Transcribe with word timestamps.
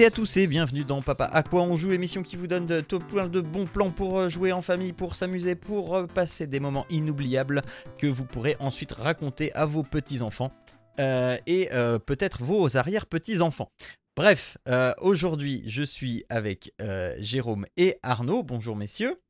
Toutes 0.00 0.04
et 0.04 0.06
à 0.06 0.10
tous 0.10 0.36
et 0.38 0.46
bienvenue 0.46 0.82
dans 0.84 1.02
Papa 1.02 1.26
à 1.26 1.42
quoi 1.42 1.60
on 1.60 1.76
joue, 1.76 1.90
l'émission 1.90 2.22
qui 2.22 2.36
vous 2.36 2.46
donne 2.46 2.64
de, 2.64 2.80
de- 2.80 2.96
plein 2.96 3.26
de 3.28 3.42
bons 3.42 3.66
plans 3.66 3.90
pour 3.90 4.18
euh, 4.18 4.28
jouer 4.30 4.50
en 4.50 4.62
famille, 4.62 4.94
pour 4.94 5.14
s'amuser, 5.14 5.54
pour 5.54 5.94
euh, 5.94 6.06
passer 6.06 6.46
des 6.46 6.58
moments 6.58 6.86
inoubliables 6.88 7.60
que 7.98 8.06
vous 8.06 8.24
pourrez 8.24 8.56
ensuite 8.60 8.92
raconter 8.92 9.52
à 9.52 9.66
vos 9.66 9.82
petits-enfants 9.82 10.52
euh, 11.00 11.36
et 11.46 11.68
euh, 11.74 11.98
peut-être 11.98 12.42
vos 12.42 12.78
arrière-petits-enfants. 12.78 13.70
Bref, 14.16 14.56
euh, 14.68 14.94
aujourd'hui 15.02 15.64
je 15.66 15.82
suis 15.82 16.24
avec 16.30 16.72
euh, 16.80 17.14
Jérôme 17.18 17.66
et 17.76 17.98
Arnaud. 18.02 18.42
Bonjour 18.42 18.76
messieurs. 18.76 19.20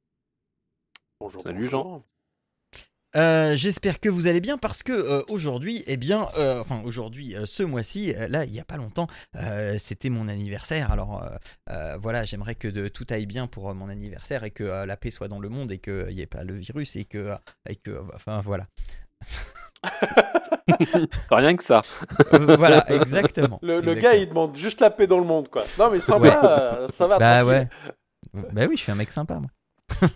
Bonjour. 1.20 1.42
Salut, 1.42 1.64
bonjour. 1.64 2.04
Euh, 3.16 3.56
J'espère 3.56 3.98
que 3.98 4.08
vous 4.08 4.28
allez 4.28 4.40
bien 4.40 4.56
parce 4.56 4.84
que 4.84 4.92
euh, 4.92 5.22
aujourd'hui, 5.28 5.82
eh 5.88 5.96
bien, 5.96 6.28
euh, 6.36 6.60
enfin 6.60 6.80
aujourd'hui, 6.84 7.34
euh, 7.34 7.44
ce 7.44 7.64
mois-ci, 7.64 8.14
euh, 8.14 8.28
là, 8.28 8.44
il 8.44 8.52
n'y 8.52 8.60
a 8.60 8.64
pas 8.64 8.76
longtemps, 8.76 9.08
euh, 9.36 9.76
c'était 9.78 10.10
mon 10.10 10.28
anniversaire. 10.28 10.92
Alors 10.92 11.24
euh, 11.24 11.28
euh, 11.70 11.96
voilà, 12.00 12.22
j'aimerais 12.24 12.54
que 12.54 12.68
de, 12.68 12.86
tout 12.88 13.06
aille 13.10 13.26
bien 13.26 13.48
pour 13.48 13.68
euh, 13.70 13.74
mon 13.74 13.88
anniversaire 13.88 14.44
et 14.44 14.52
que 14.52 14.62
euh, 14.62 14.86
la 14.86 14.96
paix 14.96 15.10
soit 15.10 15.26
dans 15.26 15.40
le 15.40 15.48
monde 15.48 15.72
et 15.72 15.78
qu'il 15.78 16.06
n'y 16.14 16.20
ait 16.20 16.26
pas 16.26 16.44
le 16.44 16.54
virus 16.54 16.94
et 16.94 17.04
que, 17.04 17.34
et 17.68 17.74
que, 17.76 18.00
enfin 18.14 18.40
voilà, 18.40 18.66
Rien 21.30 21.56
que 21.56 21.62
ça. 21.64 21.82
Euh, 22.32 22.56
voilà, 22.56 22.84
exactement. 22.92 23.58
Le, 23.62 23.80
le 23.80 23.92
Exactement. 23.92 24.00
gars, 24.02 24.14
il 24.16 24.28
demande 24.28 24.56
juste 24.56 24.80
la 24.80 24.90
paix 24.90 25.06
dans 25.06 25.18
le 25.18 25.24
monde, 25.24 25.48
quoi. 25.48 25.64
Non, 25.78 25.90
mais 25.90 26.00
sympa, 26.00 26.20
Ouais. 26.20 26.36
euh, 26.44 26.88
ça 26.88 27.06
va. 27.06 27.18
Bah 27.18 27.40
tranquille. 27.42 27.68
ouais. 28.34 28.42
Bah 28.52 28.66
oui, 28.68 28.76
je 28.76 28.82
suis 28.82 28.92
un 28.92 28.94
mec 28.94 29.10
sympa, 29.10 29.40
moi. 29.40 29.50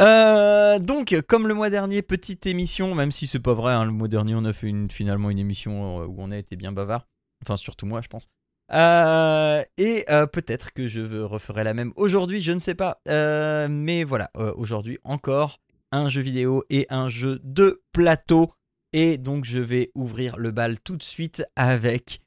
Euh, 0.00 0.78
donc, 0.78 1.20
comme 1.26 1.48
le 1.48 1.54
mois 1.54 1.70
dernier, 1.70 2.02
petite 2.02 2.46
émission, 2.46 2.94
même 2.94 3.10
si 3.10 3.26
c'est 3.26 3.40
pas 3.40 3.54
vrai, 3.54 3.72
hein, 3.72 3.84
le 3.84 3.90
mois 3.90 4.08
dernier 4.08 4.34
on 4.34 4.44
a 4.44 4.52
fait 4.52 4.72
finalement 4.90 5.30
une 5.30 5.38
émission 5.38 6.02
euh, 6.02 6.06
où 6.06 6.16
on 6.18 6.30
a 6.30 6.36
été 6.36 6.56
bien 6.56 6.72
bavard. 6.72 7.06
Enfin, 7.42 7.56
surtout 7.56 7.86
moi, 7.86 8.00
je 8.00 8.08
pense. 8.08 8.28
Euh, 8.72 9.64
et 9.78 10.04
peut-être 10.32 10.72
que 10.72 10.88
je 10.88 11.22
referai 11.22 11.64
la 11.64 11.72
même 11.72 11.92
aujourd'hui, 11.96 12.42
je 12.42 12.52
ne 12.52 12.60
sais 12.60 12.74
pas. 12.74 13.00
Mais 13.06 14.04
voilà, 14.04 14.30
aujourd'hui 14.34 14.98
encore 15.04 15.60
un 15.90 16.08
jeu 16.08 16.20
vidéo 16.20 16.64
et 16.68 16.86
un 16.90 17.08
jeu 17.08 17.40
de 17.42 17.82
plateau. 17.92 18.52
Et 18.92 19.18
donc, 19.18 19.44
je 19.44 19.58
vais 19.58 19.90
ouvrir 19.94 20.36
le 20.36 20.50
bal 20.50 20.80
tout 20.80 20.96
de 20.96 21.02
suite 21.02 21.44
avec 21.56 22.20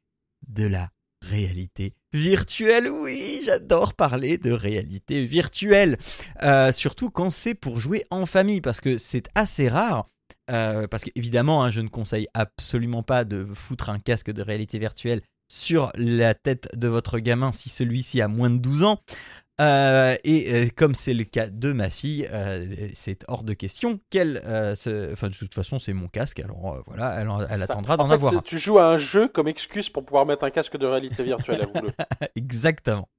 de 0.47 0.66
la 0.66 0.89
réalité 1.22 1.94
virtuelle. 2.14 2.89
Oui, 2.89 3.31
j'adore 3.44 3.94
parler 3.94 4.38
de 4.38 4.52
réalité 4.52 5.25
virtuelle. 5.25 5.97
Euh, 6.44 6.72
surtout 6.72 7.09
quand 7.09 7.30
c'est 7.30 7.53
pour 7.56 7.80
jouer 7.80 8.06
en 8.09 8.25
famille, 8.25 8.61
parce 8.61 8.81
que 8.81 8.98
c'est 8.98 9.28
assez 9.36 9.67
rare. 9.70 10.08
euh, 10.50 10.88
parce 10.88 11.03
qu'évidemment, 11.03 11.64
hein, 11.64 11.72
je 11.72 11.81
ne 11.81 11.88
conseille 11.88 12.28
absolument 12.33 13.03
pas 13.03 13.23
de 13.25 13.45
foutre 13.53 13.89
un 13.89 14.00
casque 14.00 14.31
de 14.31 14.42
réalité 14.42 14.80
virtuelle 14.80 15.22
sur 15.52 15.92
la 15.95 16.33
tête 16.33 16.70
de 16.75 16.88
votre 16.88 17.20
gamin 17.20 17.52
si 17.52 17.67
celui-ci 17.67 18.22
a 18.22 18.30
moins 18.30 18.50
de 18.50 18.58
12 18.58 18.83
ans. 18.83 19.02
Euh, 19.60 20.16
et 20.24 20.54
euh, 20.54 20.68
comme 20.76 20.96
c'est 20.96 21.14
le 21.14 21.24
cas 21.24 21.48
de 21.48 21.72
ma 21.72 21.90
fille, 21.90 22.28
euh, 22.32 22.88
c'est 22.94 23.26
hors 23.28 23.44
de 23.44 23.54
question 23.54 24.00
qu'elle. 24.10 24.38
Enfin, 24.38 25.28
de 25.28 25.36
toute 25.36 25.54
façon, 25.54 25.78
c'est 25.78 25.94
mon 25.94 26.08
casque, 26.08 26.39
alors 26.39 26.82
voilà, 26.88 27.20
elle, 27.20 27.30
elle 27.50 27.58
Ça- 27.60 27.64
attendra 27.66 27.95
en 27.95 27.98
d'en 27.98 28.10
avoir 28.10 28.34
un. 28.36 28.42
Tu 28.42 28.58
joues 28.58 28.80
à 28.80 28.88
un 28.88 28.98
jeu 28.98 29.28
comme 29.28 29.48
excuse 29.48 29.90
pour 29.90 30.06
pouvoir 30.06 30.26
mettre 30.26 30.44
un 30.45 30.50
casque 30.52 30.78
de 30.78 30.86
réalité 30.86 31.23
virtuelle, 31.23 31.61
avoue-le. 31.64 31.92
Exactement. 32.36 33.10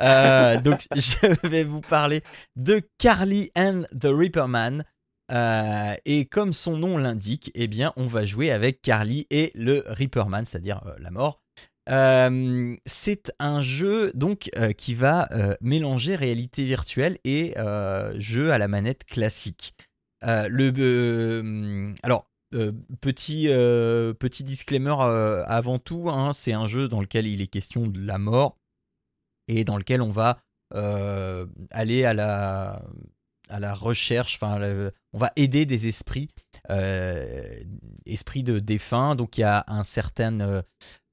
Donc, 0.00 0.86
je 0.96 1.48
vais 1.48 1.64
vous 1.64 1.80
parler 1.80 2.22
de 2.56 2.80
Carly 2.98 3.50
and 3.56 3.82
the 3.92 4.06
Reaper 4.06 4.48
Man. 4.48 4.84
Euh, 5.32 5.94
et 6.04 6.26
comme 6.26 6.52
son 6.52 6.76
nom 6.76 6.98
l'indique, 6.98 7.50
eh 7.54 7.66
bien, 7.66 7.92
on 7.96 8.06
va 8.06 8.26
jouer 8.26 8.50
avec 8.50 8.82
Carly 8.82 9.26
et 9.30 9.52
le 9.54 9.82
Reaper 9.86 10.28
Man, 10.28 10.44
c'est-à-dire 10.44 10.82
euh, 10.86 10.94
la 10.98 11.10
mort. 11.10 11.40
Euh, 11.90 12.76
c'est 12.86 13.32
un 13.38 13.60
jeu 13.60 14.10
donc 14.14 14.50
euh, 14.56 14.72
qui 14.72 14.94
va 14.94 15.28
euh, 15.32 15.54
mélanger 15.60 16.14
réalité 16.14 16.64
virtuelle 16.64 17.18
et 17.24 17.54
jeu 18.16 18.52
à 18.52 18.58
la 18.58 18.68
manette 18.68 19.04
classique. 19.04 19.74
Le 20.22 20.72
euh, 20.78 21.92
alors 22.02 22.30
petit 23.00 23.48
petit 23.48 24.44
disclaimer 24.44 24.94
avant 25.46 25.78
tout, 25.78 26.08
hein, 26.08 26.32
c'est 26.32 26.52
un 26.52 26.66
jeu 26.66 26.88
dans 26.88 27.00
lequel 27.00 27.26
il 27.26 27.40
est 27.40 27.46
question 27.46 27.86
de 27.86 28.00
la 28.00 28.18
mort 28.18 28.56
et 29.48 29.64
dans 29.64 29.76
lequel 29.76 30.00
on 30.00 30.10
va 30.10 30.38
aller 30.70 32.04
à 32.04 32.14
la 32.14 32.82
à 33.50 33.60
la 33.60 33.74
recherche, 33.74 34.38
enfin, 34.40 34.58
on 35.12 35.18
va 35.18 35.30
aider 35.36 35.66
des 35.66 35.86
esprits, 35.88 36.30
esprits 38.06 38.42
de 38.42 38.58
défunts. 38.58 39.16
Donc 39.16 39.36
il 39.36 39.42
y 39.42 39.44
a 39.44 39.64
un 39.66 39.82
certain, 39.82 40.62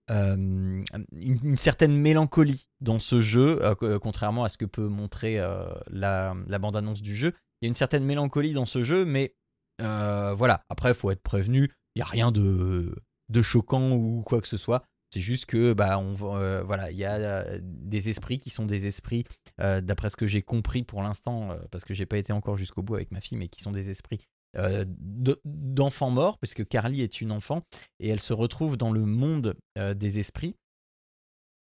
euh, 0.10 0.84
euh, 0.94 1.04
une, 1.16 1.58
certaine 1.58 1.96
mélancolie 1.96 2.68
dans 2.82 3.00
ce 3.00 3.22
jeu, 3.22 3.64
euh, 3.64 3.76
co- 3.76 4.00
contrairement 4.00 4.44
à 4.44 4.50
ce 4.50 4.58
que 4.58 4.66
peut 4.66 4.88
montrer 4.88 5.40
euh, 5.40 5.66
la, 5.90 6.34
bande-annonce 6.60 7.02
du 7.02 7.16
jeu. 7.16 7.34
Il 7.62 7.66
y 7.66 7.68
a 7.68 7.70
une 7.70 7.76
certaine 7.76 8.04
mélancolie 8.04 8.54
dans 8.54 8.66
ce 8.66 8.84
jeu, 8.84 9.06
mais 9.06 9.36
euh, 9.82 10.34
voilà. 10.34 10.64
Après, 10.70 10.90
il 10.90 10.96
faut 10.96 11.12
être 11.12 11.22
prévenu. 11.22 11.70
Il 11.96 12.00
n'y 12.00 12.04
a 12.04 12.06
rien 12.06 12.32
de, 12.32 12.96
de 13.30 13.42
choquant 13.42 13.92
ou 13.92 14.24
quoi 14.24 14.42
que 14.42 14.48
ce 14.48 14.58
soit. 14.58 14.84
C'est 15.14 15.22
juste 15.22 15.46
que 15.46 15.74
bah 15.74 16.00
on 16.00 16.16
euh, 16.38 16.64
voilà, 16.64 16.90
il 16.90 16.98
y 16.98 17.04
a 17.04 17.16
euh, 17.16 17.60
des 17.62 18.08
esprits 18.08 18.38
qui 18.38 18.50
sont 18.50 18.66
des 18.66 18.88
esprits 18.88 19.26
euh, 19.60 19.82
d'après 19.82 20.08
ce 20.08 20.16
que 20.16 20.26
j'ai 20.26 20.42
compris 20.42 20.84
pour 20.84 21.04
l'instant 21.04 21.52
euh, 21.52 21.58
parce 21.70 21.84
que 21.84 21.94
j'ai 21.94 22.06
pas 22.06 22.18
été 22.18 22.32
encore 22.32 22.56
jusqu'au 22.56 22.82
bout 22.82 22.96
avec 22.96 23.12
ma 23.12 23.20
fille 23.20 23.38
mais 23.38 23.50
qui 23.50 23.62
sont 23.62 23.74
des 23.74 23.90
esprits 23.90 24.22
euh, 24.58 24.84
de- 24.88 25.40
d'enfants 25.46 26.10
morts 26.10 26.38
puisque 26.38 26.68
Carly 26.68 27.02
est 27.02 27.22
une 27.22 27.32
enfant 27.32 27.62
et 28.02 28.10
elle 28.10 28.20
se 28.20 28.34
retrouve 28.34 28.76
dans 28.76 28.92
le 28.92 29.06
monde 29.06 29.56
euh, 29.78 29.94
des 29.94 30.20
esprits 30.20 30.56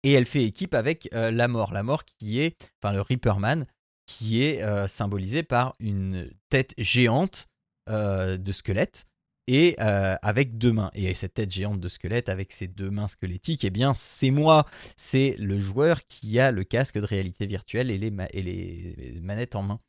et 0.03 0.13
elle 0.13 0.25
fait 0.25 0.45
équipe 0.45 0.73
avec 0.73 1.09
euh, 1.13 1.29
la 1.29 1.49
mort, 1.49 1.73
la 1.73 1.83
mort 1.83 2.05
qui 2.05 2.39
est 2.39 2.55
enfin 2.81 2.93
le 2.93 3.01
Reaper 3.01 3.39
Man 3.39 3.65
qui 4.05 4.41
est 4.41 4.87
symbolisé 4.87 5.43
par 5.43 5.75
une 5.81 6.31
tête 6.47 6.73
géante 6.77 7.49
de 7.89 8.51
squelette 8.53 9.05
et 9.47 9.77
avec 9.77 10.57
deux 10.57 10.71
mains. 10.71 10.91
Et 10.93 11.13
cette 11.13 11.33
tête 11.33 11.51
géante 11.51 11.81
de 11.81 11.89
squelette 11.89 12.29
avec 12.29 12.53
ses 12.53 12.67
deux 12.69 12.89
mains 12.89 13.09
squelettiques, 13.09 13.65
eh 13.65 13.69
bien, 13.69 13.93
c'est 13.93 14.31
moi. 14.31 14.65
C'est 14.95 15.35
le 15.37 15.59
joueur 15.59 16.05
qui 16.05 16.39
a 16.39 16.51
le 16.51 16.63
casque 16.63 16.97
de 16.97 17.05
réalité 17.05 17.47
virtuelle 17.47 17.91
et 17.91 17.97
les 17.97 19.19
manettes 19.19 19.57
en 19.57 19.63
main. 19.63 19.81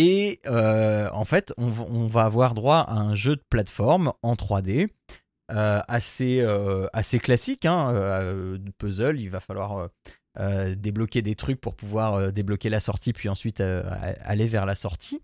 Et 0.00 0.40
euh, 0.46 1.10
en 1.12 1.24
fait, 1.24 1.52
on, 1.58 1.68
va- 2.06 2.24
avoir 2.24 2.54
droit 2.54 2.78
à 2.78 2.94
un 2.94 3.14
jeu 3.16 3.34
de 3.34 3.42
plateforme 3.50 4.12
en 4.22 4.34
3D. 4.34 4.88
euh, 5.50 5.80
assez, 5.88 6.40
euh, 6.40 6.86
assez 6.92 7.18
classique, 7.18 7.64
hein, 7.66 7.92
de 7.92 8.70
puzzle. 8.78 9.18
Il 9.20 9.28
va 9.28 9.40
falloir 9.40 9.88
débloquer 10.76 11.20
des 11.20 11.34
trucs 11.34 11.60
pour 11.60 11.74
pouvoir 11.74 12.32
débloquer 12.32 12.68
la 12.68 12.78
sortie, 12.78 13.12
puis 13.12 13.28
ensuite 13.28 13.60
aller 13.60 14.46
vers 14.46 14.66
la 14.66 14.76
sortie. 14.76 15.20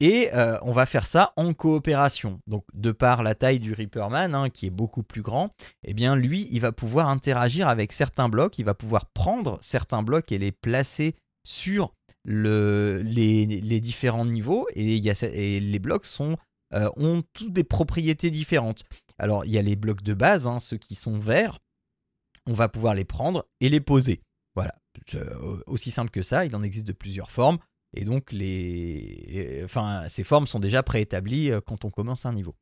Et 0.00 0.30
on 0.62 0.72
va 0.72 0.84
faire 0.86 1.06
ça 1.06 1.32
en 1.36 1.54
coopération. 1.54 2.40
Donc, 2.48 2.64
de 2.74 2.90
par 2.90 3.22
la 3.22 3.36
taille 3.36 3.60
du 3.60 3.72
Reaperman, 3.72 4.34
hein, 4.34 4.50
qui 4.50 4.66
est 4.66 4.70
beaucoup 4.70 5.04
plus 5.04 5.22
grand, 5.22 5.54
eh 5.84 5.94
bien, 5.94 6.16
lui, 6.16 6.48
il 6.50 6.60
va 6.60 6.72
pouvoir 6.72 7.08
interagir 7.08 7.68
avec 7.68 7.92
certains 7.92 8.28
blocs. 8.28 8.58
Il 8.58 8.64
va 8.64 8.74
pouvoir 8.74 9.06
prendre 9.06 9.58
certains 9.60 10.02
blocs 10.02 10.32
et 10.32 10.38
les 10.38 10.50
placer 10.50 11.14
sur 11.46 11.94
le, 12.28 13.00
les, 13.04 13.80
différents 13.80 14.26
niveaux. 14.26 14.66
Et, 14.74 15.00
les 15.00 15.78
blocs 15.78 16.06
euh, 16.74 16.90
ont 16.96 17.22
toutes 17.32 17.52
des 17.52 17.64
propriétés 17.64 18.30
différentes. 18.30 18.84
Alors, 19.18 19.44
il 19.46 19.50
y 19.50 19.58
a 19.58 19.62
les 19.62 19.76
blocs 19.76 20.02
de 20.02 20.14
base, 20.14 20.46
hein, 20.46 20.60
ceux 20.60 20.76
qui 20.76 20.94
sont 20.94 21.18
verts. 21.18 21.58
On 22.46 22.52
va 22.52 22.68
pouvoir 22.68 22.94
les 22.94 23.04
prendre 23.04 23.46
et 23.60 23.68
les 23.68 23.80
poser. 23.80 24.20
Voilà. 24.54 24.74
Euh, 25.14 25.62
Aussi 25.66 25.90
simple 25.90 26.10
que 26.10 26.22
ça. 26.22 26.44
Il 26.44 26.54
en 26.54 26.62
existe 26.62 26.86
de 26.86 26.92
plusieurs 26.92 27.30
formes. 27.30 27.58
Et 27.96 28.04
donc, 28.04 28.30
ces 28.30 30.24
formes 30.24 30.46
sont 30.46 30.60
déjà 30.60 30.82
préétablies 30.82 31.50
euh, 31.50 31.60
quand 31.62 31.86
on 31.86 31.90
commence 31.90 32.26
un 32.26 32.34
niveau. 32.34 32.54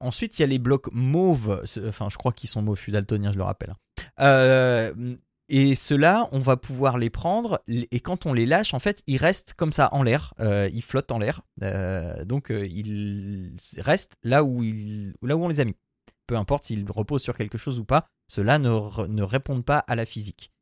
Ensuite, 0.00 0.38
il 0.38 0.42
y 0.42 0.44
a 0.44 0.48
les 0.48 0.58
blocs 0.58 0.90
mauves. 0.92 1.62
Enfin, 1.86 2.08
je 2.10 2.16
crois 2.16 2.32
qu'ils 2.32 2.48
sont 2.48 2.62
mauves. 2.62 2.80
Je 2.82 2.90
daltonien, 2.90 3.32
je 3.32 3.38
le 3.38 3.44
rappelle. 3.44 3.74
hein. 4.16 4.92
Et 5.50 5.74
ceux-là, 5.74 6.28
on 6.32 6.38
va 6.38 6.56
pouvoir 6.56 6.96
les 6.96 7.10
prendre. 7.10 7.60
Et 7.68 8.00
quand 8.00 8.24
on 8.24 8.32
les 8.32 8.46
lâche, 8.46 8.72
en 8.72 8.78
fait, 8.78 9.02
ils 9.06 9.16
restent 9.16 9.54
comme 9.54 9.72
ça 9.72 9.88
en 9.92 10.02
l'air. 10.02 10.32
Euh, 10.40 10.70
ils 10.72 10.82
flottent 10.82 11.10
en 11.12 11.18
l'air. 11.18 11.42
Euh, 11.62 12.24
donc, 12.24 12.50
euh, 12.50 12.64
ils 12.66 13.52
restent 13.78 14.14
là 14.22 14.44
où, 14.44 14.62
ils- 14.62 15.12
là 15.22 15.36
où 15.36 15.44
on 15.44 15.48
les 15.48 15.60
a 15.60 15.64
mis. 15.64 15.74
Peu 16.28 16.36
importe 16.36 16.64
s'ils 16.64 16.88
reposent 16.90 17.22
sur 17.22 17.36
quelque 17.36 17.58
chose 17.58 17.80
ou 17.80 17.84
pas, 17.84 18.06
ceux-là 18.28 18.58
ne, 18.58 19.06
ne 19.08 19.22
répondent 19.24 19.64
pas 19.64 19.78
à 19.78 19.96
la 19.96 20.06
physique. 20.06 20.52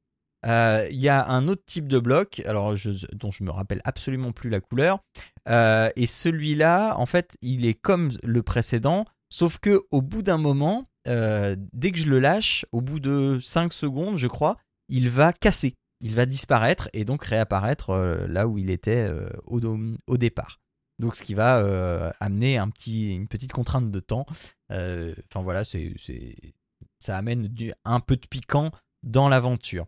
Il 0.45 0.89
y 0.99 1.09
a 1.09 1.27
un 1.27 1.49
autre 1.49 1.65
type 1.67 1.89
de 1.89 1.99
bloc, 1.99 2.41
alors 2.47 2.77
je, 2.77 2.91
dont 3.13 3.31
je 3.31 3.43
me 3.45 3.51
rappelle 3.51 3.83
absolument 3.85 4.33
plus 4.33 4.49
la 4.49 4.61
couleur, 4.61 5.01
et 5.47 6.07
celui-là, 6.07 6.95
en 6.97 7.07
fait, 7.07 7.37
il 7.43 7.67
est 7.67 7.75
comme 7.75 8.13
le 8.23 8.43
précédent, 8.43 9.05
sauf 9.31 9.59
que 9.59 9.83
au 9.91 10.01
bout 10.01 10.23
d'un 10.23 10.39
moment, 10.39 10.89
dès 11.05 11.91
que 11.93 11.99
je 11.99 12.09
le 12.09 12.21
lâche, 12.21 12.65
au 12.73 12.81
bout 12.81 13.01
de 13.01 13.39
5 13.43 13.73
secondes, 13.73 14.17
je 14.17 14.29
crois, 14.29 14.57
il 14.89 15.09
va 15.11 15.33
casser, 15.33 15.75
il 16.01 16.15
va 16.15 16.27
disparaître 16.27 16.89
et 16.93 17.05
donc 17.05 17.25
réapparaître 17.25 17.91
euh, 17.91 18.27
là 18.27 18.47
où 18.47 18.59
il 18.59 18.71
était 18.71 19.09
au, 19.47 19.61
au, 20.07 20.17
départ. 20.17 20.61
Donc 20.99 21.17
ce 21.17 21.23
qui 21.23 21.35
va 21.35 22.13
amener 22.21 22.59
un 22.59 22.69
petit, 22.69 23.15
une 23.15 23.29
petite 23.29 23.53
contrainte 23.53 23.91
de 23.91 24.01
temps. 24.01 24.27
Enfin 24.71 25.43
voilà, 25.43 25.65
c'est, 25.65 25.95
ça 26.99 27.17
amène 27.17 27.49
un 27.85 28.01
peu 28.01 28.17
de 28.17 28.27
piquant 28.27 28.73
dans 29.03 29.29
l'aventure. 29.29 29.87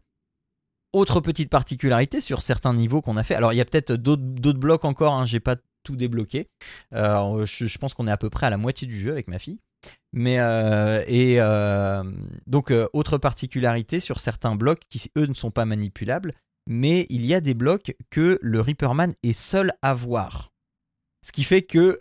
Autre 0.92 1.20
petite 1.20 1.50
particularité 1.50 2.20
sur 2.20 2.42
certains 2.42 2.74
niveaux 2.74 3.00
qu'on 3.00 3.16
a 3.16 3.24
fait. 3.24 3.34
Alors 3.34 3.52
il 3.52 3.56
y 3.56 3.60
a 3.60 3.64
peut-être 3.64 3.92
d'autres 3.92 4.58
blocs 4.58 4.84
encore, 4.84 5.14
hein, 5.14 5.24
j'ai 5.24 5.40
pas 5.40 5.56
tout 5.82 5.96
débloqué. 5.96 6.48
Euh, 6.94 7.46
je, 7.46 7.78
pense 7.78 7.94
qu'on 7.94 8.06
est 8.06 8.12
à 8.12 8.16
peu 8.16 8.30
près 8.30 8.46
à 8.46 8.50
la 8.50 8.56
moitié 8.56 8.86
du 8.86 8.98
jeu 8.98 9.10
avec 9.10 9.28
ma 9.28 9.38
fille. 9.38 9.60
Mais 10.12 10.40
euh, 10.40 11.04
et 11.06 11.40
euh, 11.40 12.02
donc 12.46 12.72
autre 12.92 13.18
particularité 13.18 14.00
sur 14.00 14.18
certains 14.20 14.56
blocs 14.56 14.80
qui 14.88 15.10
eux 15.16 15.26
ne 15.26 15.34
sont 15.34 15.50
pas 15.50 15.64
manipulables, 15.64 16.34
mais 16.66 17.06
il 17.10 17.24
y 17.24 17.34
a 17.34 17.40
des 17.40 17.54
blocs 17.54 17.94
que 18.10 18.38
le 18.42 18.60
Reaperman 18.60 19.14
est 19.22 19.32
seul 19.32 19.72
à 19.82 19.94
voir. 19.94 20.52
Ce 21.22 21.32
qui 21.32 21.44
fait 21.44 21.62
que 21.62 21.98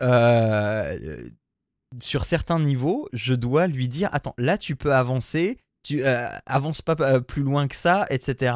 sur 2.00 2.26
certains 2.26 2.60
niveaux, 2.60 3.10
je 3.14 3.34
dois 3.34 3.68
lui 3.68 3.88
dire 3.88 4.10
attends 4.12 4.36
là 4.38 4.58
tu 4.58 4.76
peux 4.76 4.94
avancer 4.94 5.58
tu 5.84 6.06
euh, 6.06 6.28
avances 6.46 6.82
pas 6.82 6.96
euh, 7.00 7.20
plus 7.20 7.44
loin 7.44 7.68
que 7.68 7.76
ça, 7.76 8.06
etc. 8.10 8.56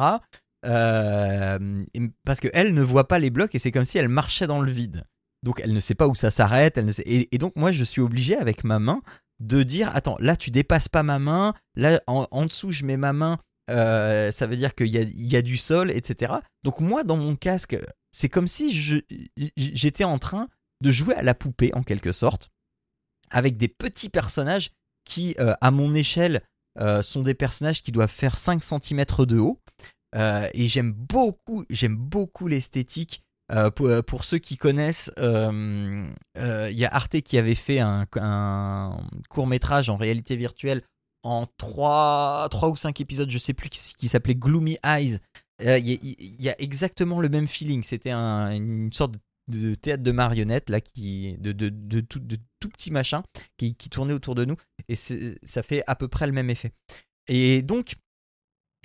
Euh, 0.64 1.84
parce 2.24 2.40
qu'elle 2.40 2.74
ne 2.74 2.82
voit 2.82 3.08
pas 3.08 3.18
les 3.18 3.30
blocs 3.30 3.54
et 3.54 3.58
c'est 3.58 3.70
comme 3.70 3.84
si 3.84 3.98
elle 3.98 4.08
marchait 4.08 4.46
dans 4.46 4.60
le 4.60 4.70
vide. 4.70 5.04
Donc 5.44 5.60
elle 5.62 5.72
ne 5.72 5.80
sait 5.80 5.94
pas 5.94 6.08
où 6.08 6.14
ça 6.14 6.30
s'arrête. 6.30 6.80
Et, 7.06 7.38
donc 7.38 7.54
moi 7.56 7.70
je 7.70 7.84
suis 7.84 8.00
obligé 8.00 8.36
avec 8.36 8.64
ma 8.64 8.78
main 8.78 9.02
de 9.40 9.62
dire 9.62 9.94
attends 9.94 10.16
là 10.18 10.36
tu 10.36 10.50
dépasses 10.50 10.88
pas 10.88 11.02
ma 11.02 11.18
main, 11.18 11.54
là 11.76 12.00
en, 12.06 12.46
dessous 12.46 12.72
je 12.72 12.84
mets 12.84 12.96
ma 12.96 13.12
main, 13.12 13.38
ça 13.68 14.46
veut 14.46 14.56
dire 14.56 14.74
qu'il 14.74 14.88
y, 14.88 15.36
a, 15.36 15.42
du 15.42 15.56
sol, 15.56 15.90
etc. 15.90 16.34
Donc 16.62 16.80
moi 16.80 17.04
dans 17.04 17.16
mon 17.16 17.36
casque 17.36 17.76
c'est 18.10 18.28
comme 18.28 18.48
si 18.48 18.72
j'étais 19.56 20.04
en 20.04 20.18
train 20.18 20.48
de 20.80 20.90
jouer 20.90 21.14
à 21.14 21.22
la 21.22 21.34
poupée 21.34 21.72
en 21.74 21.82
quelque 21.82 22.12
sorte 22.12 22.50
avec 23.30 23.56
des 23.56 23.68
petits 23.68 24.08
personnages 24.08 24.70
qui 25.04 25.36
à 25.38 25.70
mon 25.70 25.94
échelle 25.94 26.42
euh, 26.80 27.02
sont 27.02 27.22
des 27.22 27.34
personnages 27.34 27.82
qui 27.82 27.92
doivent 27.92 28.10
faire 28.10 28.36
5 28.36 28.62
cm 28.62 29.04
de 29.26 29.38
haut. 29.38 29.60
Euh, 30.16 30.48
et 30.54 30.68
j'aime 30.68 30.92
beaucoup, 30.92 31.64
j'aime 31.70 31.96
beaucoup 31.96 32.48
l'esthétique. 32.48 33.23
Euh, 33.52 33.70
pour, 33.70 34.24
ceux 34.24 34.38
qui 34.38 34.56
connaissent, 34.56 35.10
il 35.18 36.12
y 36.36 36.84
a 36.84 36.94
Arte 36.94 37.20
qui 37.20 37.38
avait 37.38 37.54
fait 37.54 37.80
un, 37.80 38.06
court 39.28 39.46
métrage 39.46 39.90
en 39.90 39.96
réalité 39.96 40.36
virtuelle 40.36 40.82
en 41.22 41.46
3, 41.58 42.48
3 42.50 42.68
ou 42.68 42.76
5 42.76 43.00
épisodes, 43.00 43.30
je 43.30 43.38
sais 43.38 43.54
plus, 43.54 43.68
qui, 43.68 44.08
s'appelait 44.08 44.34
Gloomy 44.34 44.78
Eyes. 44.84 45.18
Il 45.60 46.40
y, 46.40 46.48
a 46.48 46.60
exactement 46.60 47.20
le 47.20 47.28
même 47.28 47.46
feeling. 47.46 47.82
C'était 47.82 48.12
une 48.12 48.92
sorte 48.92 49.14
de 49.48 49.74
théâtre 49.74 50.02
de 50.02 50.12
marionnettes 50.12 50.70
là 50.70 50.80
qui 50.80 51.36
de, 51.38 51.52
tout, 52.00 52.20
tout 52.60 52.68
petit 52.68 52.90
machin 52.90 53.22
qui, 53.56 53.74
qui 53.74 53.90
tournait 53.90 54.14
autour 54.14 54.34
de 54.34 54.44
nous 54.44 54.56
et 54.88 54.96
ça 54.96 55.62
fait 55.62 55.82
à 55.86 55.94
peu 55.96 56.08
près 56.08 56.26
le 56.26 56.32
même 56.32 56.48
effet 56.48 56.72
et 57.28 57.62
donc 57.62 57.96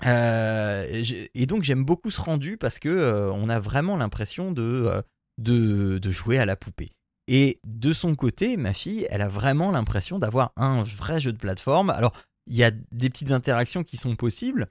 euh, 0.06 1.04
et 1.34 1.46
donc 1.46 1.64
j'aime 1.64 1.84
beaucoup 1.84 2.10
ce 2.10 2.22
rendu 2.22 2.58
parce 2.58 2.80
que 2.80 2.90
euh, 2.90 3.32
on 3.32 3.50
a 3.50 3.60
vraiment 3.60 3.98
l'impression 3.98 4.52
de, 4.52 4.62
euh, 4.62 5.02
de, 5.38 5.98
de 5.98 6.12
jouer 6.12 6.38
à 6.38 6.46
la 6.46 6.56
poupée. 6.56 6.92
Et 7.28 7.60
de 7.66 7.94
son 7.94 8.16
côté 8.16 8.58
ma 8.58 8.74
fille 8.74 9.08
elle 9.10 9.22
a 9.22 9.28
vraiment 9.28 9.72
l'impression 9.72 10.20
d'avoir 10.20 10.52
un 10.56 10.84
vrai 10.84 11.20
jeu 11.20 11.32
de 11.32 11.38
plateforme. 11.38 11.90
Alors 11.90 12.14
il 12.48 12.56
y 12.56 12.64
a 12.64 12.72
des 12.72 13.10
petites 13.10 13.32
interactions 13.32 13.84
qui 13.84 13.98
sont 13.98 14.16
possibles. 14.16 14.68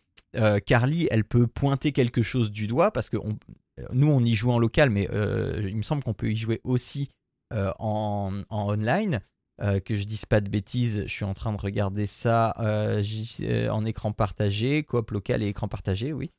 Carly, 0.66 1.08
elle 1.10 1.24
peut 1.24 1.46
pointer 1.46 1.92
quelque 1.92 2.22
chose 2.22 2.50
du 2.50 2.66
doigt 2.66 2.90
parce 2.90 3.08
que 3.08 3.16
nous, 3.92 4.08
on 4.08 4.20
y 4.20 4.34
joue 4.34 4.50
en 4.50 4.58
local, 4.58 4.90
mais 4.90 5.08
il 5.60 5.76
me 5.76 5.82
semble 5.82 6.02
qu'on 6.02 6.12
peut 6.12 6.30
y 6.30 6.36
jouer 6.36 6.60
aussi 6.64 7.08
euh, 7.54 7.72
en, 7.78 8.42
online. 8.50 9.22
Euh, 9.60 9.80
que 9.80 9.96
je 9.96 10.04
dise 10.04 10.24
pas 10.24 10.40
de 10.40 10.48
bêtises, 10.48 11.02
je 11.06 11.12
suis 11.12 11.24
en 11.24 11.34
train 11.34 11.52
de 11.52 11.58
regarder 11.58 12.06
ça 12.06 12.54
en 12.58 13.84
écran 13.84 14.12
partagé, 14.12 14.84
coop 14.84 15.10
local 15.10 15.42
et 15.42 15.48
écran 15.48 15.68
partagé, 15.68 16.12
oui. 16.12 16.30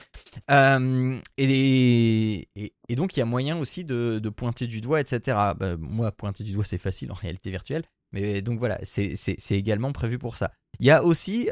Et, 1.38 2.48
donc 2.96 3.16
il 3.16 3.20
y 3.20 3.22
a 3.22 3.26
moyen 3.26 3.58
aussi 3.58 3.84
de, 3.84 4.30
pointer 4.30 4.68
du 4.68 4.82
doigt, 4.82 5.02
etc. 5.02 5.20
Bah, 5.58 5.76
moi, 5.78 6.12
pointer 6.12 6.44
du 6.44 6.54
doigt, 6.54 6.64
c'est 6.64 6.78
facile 6.78 7.12
en 7.12 7.16
réalité 7.16 7.52
virtuelle, 7.52 7.84
mais 8.14 8.42
donc 8.42 8.60
voilà, 8.60 8.80
c'est 8.84 9.16
également 9.52 9.92
prévu 9.92 10.18
pour 10.18 10.38
ça. 10.38 10.52
Il 10.80 10.86
y 10.86 10.92
a 10.92 11.04
aussi 11.04 11.50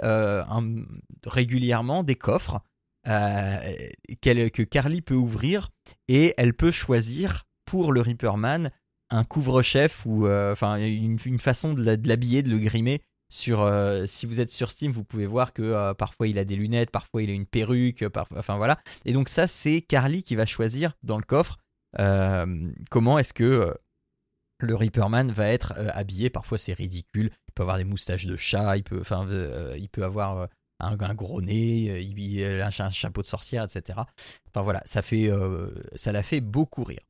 régulièrement 1.26 2.04
des 2.04 2.16
coffres 2.16 2.62
euh, 3.08 3.90
que 4.22 4.64
Carly 4.64 5.02
peut 5.02 5.16
ouvrir 5.16 5.70
et 6.10 6.34
elle 6.38 6.54
peut 6.54 6.72
choisir 6.72 7.46
pour 7.66 7.94
le 7.94 8.02
Reaperman 8.02 8.70
un 9.10 9.24
couvre-chef 9.24 10.06
ou 10.06 10.28
euh, 10.28 10.52
enfin 10.52 10.78
une, 10.78 11.40
façon 11.40 11.74
de 11.74 12.08
l'habiller, 12.08 12.44
de 12.44 12.50
le 12.50 12.60
grimer. 12.60 13.02
Euh, 13.50 14.06
si 14.06 14.26
vous 14.26 14.40
êtes 14.40 14.50
sur 14.50 14.72
Steam, 14.72 14.92
vous 14.92 15.04
pouvez 15.04 15.26
voir 15.26 15.54
que 15.54 15.94
parfois 15.94 16.28
il 16.28 16.38
a 16.38 16.46
des 16.46 16.56
lunettes, 16.56 16.92
parfois 16.92 17.24
il 17.24 17.30
a 17.30 17.34
une 17.34 17.46
perruque, 17.46 18.06
enfin 18.36 18.58
voilà. 18.58 18.80
Et 19.06 19.14
donc 19.14 19.30
ça, 19.30 19.48
c'est 19.48 19.82
Carly 19.82 20.24
qui 20.24 20.36
va 20.36 20.46
choisir 20.46 20.94
dans 21.04 21.18
le 21.18 21.24
coffre 21.24 21.58
comment 22.90 23.20
est-ce 23.20 23.34
que 23.34 23.76
le 24.60 24.76
Reaperman 24.76 25.32
va 25.32 25.48
être 25.50 25.74
habillé. 25.94 26.30
Parfois 26.30 26.58
c'est 26.58 26.74
ridicule. 26.74 27.32
Il 27.50 27.54
peut 27.54 27.64
avoir 27.64 27.78
des 27.78 27.84
moustaches 27.84 28.26
de 28.26 28.38
chat, 28.38 28.78
il 28.78 28.84
peut, 28.84 29.00
enfin, 29.02 29.28
avoir 30.02 30.48
un, 30.80 31.16
gros 31.16 31.42
nez, 31.42 31.90
euh, 31.90 32.00
il, 32.00 32.44
a 32.62 32.68
un, 32.68 32.90
chapeau 32.90 33.22
de 33.22 33.28
sorcière, 33.28 33.64
etc. 33.64 34.00
Enfin 34.50 34.62
voilà, 34.62 34.82
ça 34.86 35.02
euh, 35.14 35.72
ça 35.96 36.12
l'a 36.12 36.24
fait 36.24 36.42
beaucoup 36.42 36.84
rire. 36.84 37.02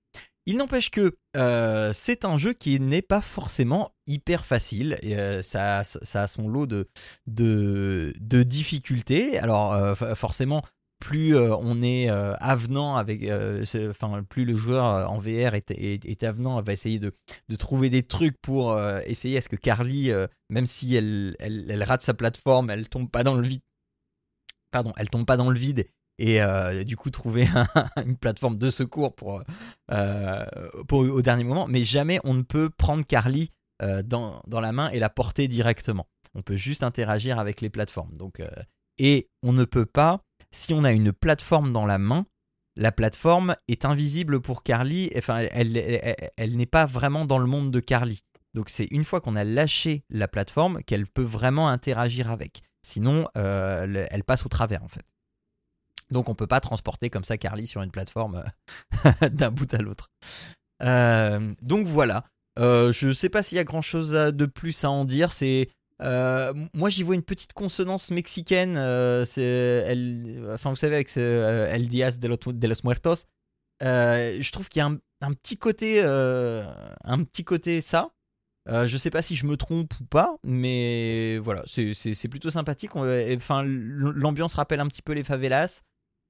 Il 0.47 0.55
n'empêche 0.55 0.91
que 0.91 1.17
euh, 1.35 1.91
c'est 1.91 2.23
un 2.23 2.37
jeu 2.37 2.53
qui 2.53 2.79
n'est 2.79 3.01
pas 3.01 3.19
forcément 3.19 3.91
hyper 4.07 4.45
facile. 4.45 4.97
Et, 5.01 5.41
ça, 5.43 5.83
ça, 5.83 6.23
a 6.23 6.27
son 6.27 6.47
lot 6.47 6.65
de, 6.67 6.87
de, 7.27 8.43
difficultés. 8.43 9.37
Alors 9.39 9.97
forcément, 10.15 10.61
plus 10.99 11.37
on 11.37 11.81
est 11.81 12.07
avenant 12.07 12.95
avec, 12.95 13.29
enfin 13.89 14.23
plus 14.23 14.45
le 14.45 14.55
joueur 14.55 15.11
en 15.11 15.19
VR 15.19 15.53
est, 15.53 16.23
avenant, 16.23 16.61
va 16.61 16.71
essayer 16.71 16.99
de, 16.99 17.11
de, 17.49 17.55
trouver 17.57 17.89
des 17.89 18.03
trucs 18.03 18.37
pour 18.41 18.79
essayer 19.05 19.37
à 19.37 19.41
ce 19.41 19.49
que 19.49 19.57
Carly, 19.57 20.11
même 20.49 20.65
si 20.65 20.95
elle, 20.95 21.35
elle, 21.39 21.83
rate 21.83 22.03
sa 22.03 22.13
plateforme, 22.13 22.69
elle 22.69 22.87
tombe 22.87 23.11
pas 23.11 23.25
dans 23.25 23.35
le 23.35 23.45
vide. 23.45 23.61
Pardon, 24.71 24.93
elle 24.95 25.09
tombe 25.09 25.25
pas 25.25 25.37
dans 25.37 25.49
le 25.49 25.59
vide 25.59 25.87
et 26.19 26.41
du 26.85 26.95
coup 26.95 27.09
trouver 27.09 27.47
une 28.05 28.17
plateforme 28.17 28.57
de 28.57 28.69
secours 28.69 29.15
pour, 29.15 29.43
pour, 30.87 30.99
au 30.99 31.21
dernier 31.21 31.43
moment. 31.43 31.67
Mais 31.67 31.83
jamais 31.83 32.19
on 32.23 32.33
ne 32.33 32.43
peut 32.43 32.69
prendre 32.69 33.05
Carly 33.05 33.51
dans, 34.03 34.41
dans, 34.47 34.59
la 34.59 34.71
main 34.71 34.89
et 34.89 34.99
la 34.99 35.09
porter 35.09 35.47
directement. 35.47 36.07
On 36.33 36.41
peut 36.41 36.55
juste 36.55 36.83
interagir 36.83 37.39
avec 37.39 37.61
les 37.61 37.69
plateformes. 37.69 38.15
Donc, 38.17 38.41
et 38.97 39.29
on 39.43 39.53
ne 39.53 39.65
peut 39.65 39.85
pas 39.85 40.23
si 40.51 40.73
on 40.73 40.83
a 40.83 40.91
une 40.91 41.11
plateforme 41.11 41.71
dans 41.71 41.85
la 41.85 41.97
main, 41.97 42.25
la 42.75 42.91
plateforme 42.91 43.55
est 43.67 43.85
invisible 43.85 44.39
pour 44.39 44.63
Carly, 44.63 45.11
enfin 45.17 45.47
elle, 45.51 46.55
n'est 46.55 46.65
pas 46.65 46.85
vraiment 46.85 47.25
dans 47.25 47.39
le 47.39 47.47
monde 47.47 47.71
de 47.71 47.79
Carly. 47.79 48.23
Donc 48.53 48.69
c'est 48.69 48.87
une 48.91 49.03
fois 49.03 49.21
qu'on 49.21 49.35
a 49.35 49.43
lâché 49.43 50.03
la 50.09 50.27
plateforme 50.27 50.83
qu'elle 50.83 51.07
peut 51.07 51.23
vraiment 51.23 51.69
interagir 51.69 52.31
avec. 52.31 52.61
Sinon, 52.83 53.27
euh, 53.35 54.05
elle 54.09 54.23
passe 54.23 54.45
au 54.45 54.49
travers 54.49 54.83
en 54.83 54.87
fait. 54.87 55.05
Donc 56.11 56.29
on 56.29 56.35
peut 56.35 56.47
pas 56.47 56.59
transporter 56.59 57.09
comme 57.09 57.23
ça 57.23 57.37
Carly 57.37 57.67
sur 57.67 57.81
une 57.81 57.91
plateforme 57.91 58.43
euh, 59.05 59.29
d'un 59.29 59.51
bout 59.51 59.71
à 59.73 59.77
l'autre. 59.77 60.09
Euh, 60.83 61.53
donc 61.61 61.87
voilà. 61.87 62.25
je 62.57 63.07
ne 63.07 63.13
sais 63.13 63.29
pas 63.29 63.43
s'il 63.43 63.57
y 63.57 63.59
a 63.59 63.63
grand 63.63 63.81
chose 63.81 64.11
de 64.11 64.45
plus 64.45 64.83
à 64.83 64.89
en 64.89 65.05
dire. 65.05 65.31
C'est 65.31 65.69
euh, 66.01 66.53
moi, 66.73 66.89
j'y 66.89 67.03
vois 67.03 67.15
une 67.15 67.23
petite 67.23 67.53
consonance 67.53 68.11
mexicaine. 68.11 68.75
Euh, 68.77 69.23
enfin, 70.53 70.69
vous 70.69 70.75
savez, 70.75 70.95
avec 70.95 71.09
ce, 71.09 71.19
euh, 71.19 71.69
El 71.69 71.87
Diaz 71.87 72.19
de, 72.19 72.27
los, 72.27 72.37
Muertos. 72.83 73.25
je 73.81 74.51
trouve 74.51 74.69
qu'il 74.69 74.79
y 74.79 74.83
a 74.83 74.91
un, 75.21 75.33
petit 75.33 75.57
côté, 75.57 76.01
un 76.03 77.23
petit 77.23 77.43
côté 77.43 77.81
ça. 77.81 78.11
je 78.67 78.97
sais 78.97 79.09
pas 79.09 79.21
si 79.21 79.35
je 79.35 79.45
me 79.45 79.57
trompe 79.57 79.93
ou 79.99 80.05
pas, 80.05 80.37
mais 80.43 81.37
voilà, 81.39 81.63
c'est, 81.65 82.27
plutôt 82.29 82.49
sympathique. 82.49 82.95
Enfin, 82.95 83.63
l'ambiance 83.65 84.53
rappelle 84.53 84.79
un 84.79 84.87
petit 84.87 85.01
peu 85.01 85.13
les 85.13 85.23
favelas. 85.23 85.81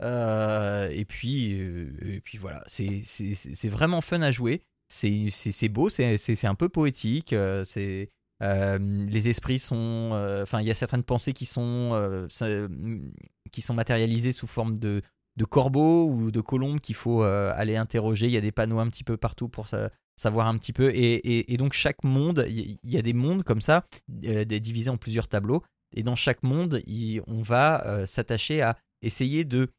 Et 0.01 1.06
puis, 1.08 1.51
et 1.51 2.22
puis 2.24 2.38
voilà, 2.38 2.63
c'est, 2.68 3.70
vraiment 3.70 4.01
fun 4.01 4.22
à 4.22 4.32
jouer. 4.32 4.62
C'est, 4.89 5.70
beau, 5.70 5.89
c'est, 5.89 6.46
un 6.46 6.56
peu 6.56 6.70
poétique. 6.70 7.36
c'est 7.63 8.10
euh, 8.44 8.77
les 8.80 9.30
esprits 9.30 9.60
sont, 9.60 10.12
euh, 10.13 10.44
enfin, 10.44 10.62
il 10.62 10.68
y 10.68 10.72
a 10.72 10.75
certaines 10.75 11.04
pensées 11.04 11.34
qui 11.34 11.46
sont, 11.46 11.92
euh, 11.94 12.27
qui 13.51 13.62
sont 13.62 13.74
matérialisées 13.74 14.32
sous 14.32 14.48
forme 14.48 14.77
de, 14.77 15.01
de 15.38 15.46
corbeaux 15.46 16.08
ou 16.08 16.32
de 16.32 16.42
colombes 16.42 16.80
qu'il 16.80 16.96
faut 16.96 17.24
euh, 17.24 17.51
aller 17.56 17.77
interroger. 17.77 18.27
Il 18.27 18.34
y 18.34 18.38
a 18.38 18.42
des 18.42 18.51
panneaux 18.51 18.80
un 18.80 18.89
petit 18.89 19.04
peu 19.04 19.18
partout 19.18 19.50
pour 19.50 19.68
savoir 20.16 20.48
un 20.48 20.58
petit 20.58 20.74
peu. 20.74 20.92
Et, 20.94 21.58
donc 21.58 21.74
chaque 21.74 22.04
monde, 22.04 22.46
il 22.48 22.77
y, 22.84 22.98
a 22.98 23.01
des 23.01 23.13
mondes 23.13 23.44
comme 23.44 23.62
ça, 23.62 23.86
euh, 24.25 24.46
divisés 24.46 24.89
en 24.89 24.98
plusieurs 24.98 25.27
tableaux. 25.27 25.63
Et 25.96 26.04
dans 26.04 26.16
chaque 26.16 26.44
monde, 26.44 26.84
on 27.27 27.42
va 27.42 28.06
s'attacher 28.06 28.62
à 28.62 28.77
essayer 29.01 29.46
de, 29.46 29.70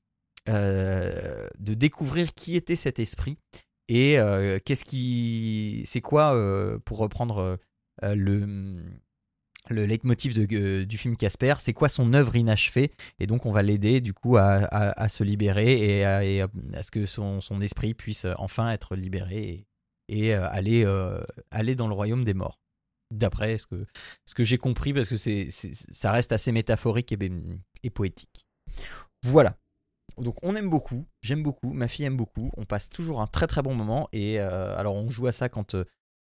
de 0.48 1.74
découvrir 1.74 2.34
qui 2.34 2.56
était 2.56 2.76
cet 2.76 2.98
esprit 2.98 3.36
et 3.88 4.16
qu'est-ce 4.64 4.84
qui, 4.84 5.82
c'est 5.84 6.00
quoi, 6.00 6.32
pour 6.84 6.98
reprendre 6.98 7.58
le 8.02 8.82
le 9.70 9.86
leitmotiv 9.86 10.34
de, 10.34 10.46
euh, 10.54 10.86
du 10.86 10.98
film 10.98 11.16
Casper, 11.16 11.54
c'est 11.58 11.72
quoi 11.72 11.88
son 11.88 12.12
œuvre 12.14 12.36
inachevée 12.36 12.92
Et 13.18 13.26
donc 13.26 13.46
on 13.46 13.52
va 13.52 13.62
l'aider 13.62 14.00
du 14.00 14.12
coup 14.12 14.36
à, 14.36 15.08
se 15.08 15.24
libérer 15.24 15.98
et, 15.98 16.04
à, 16.04 16.82
ce 16.82 16.90
que 16.90 17.06
son, 17.06 17.40
esprit 17.60 17.94
puisse 17.94 18.26
enfin 18.36 18.70
être 18.70 18.96
libéré 18.96 19.66
et, 20.08 20.34
euh, 20.34 20.48
aller, 20.50 20.84
euh, 20.84 21.20
aller 21.50 21.74
dans 21.74 21.88
le 21.88 21.94
royaume 21.94 22.24
des 22.24 22.34
morts. 22.34 22.60
D'après 23.10 23.56
ce 23.56 23.66
que, 23.66 23.86
ce 24.26 24.34
que 24.34 24.44
j'ai 24.44 24.58
compris, 24.58 24.92
parce 24.92 25.08
que 25.08 25.16
c'est, 25.16 25.48
ça 25.50 26.12
reste 26.12 26.32
assez 26.32 26.52
métaphorique 26.52 27.10
et, 27.12 27.18
et 27.82 27.90
poétique. 27.90 28.46
Voilà. 29.24 29.56
Donc 30.16 30.34
on 30.42 30.56
aime 30.56 30.70
beaucoup, 30.70 31.06
j'aime 31.22 31.42
beaucoup, 31.42 31.72
ma 31.72 31.88
fille 31.88 32.06
aime 32.06 32.16
beaucoup, 32.16 32.50
on 32.56 32.64
passe 32.64 32.90
toujours 32.90 33.20
un 33.20 33.26
très 33.26 33.46
très 33.46 33.62
bon 33.62 33.74
moment 33.74 34.08
et 34.12 34.38
alors 34.38 34.94
on 34.94 35.10
joue 35.10 35.26
à 35.26 35.32
ça 35.32 35.48
quand 35.48 35.76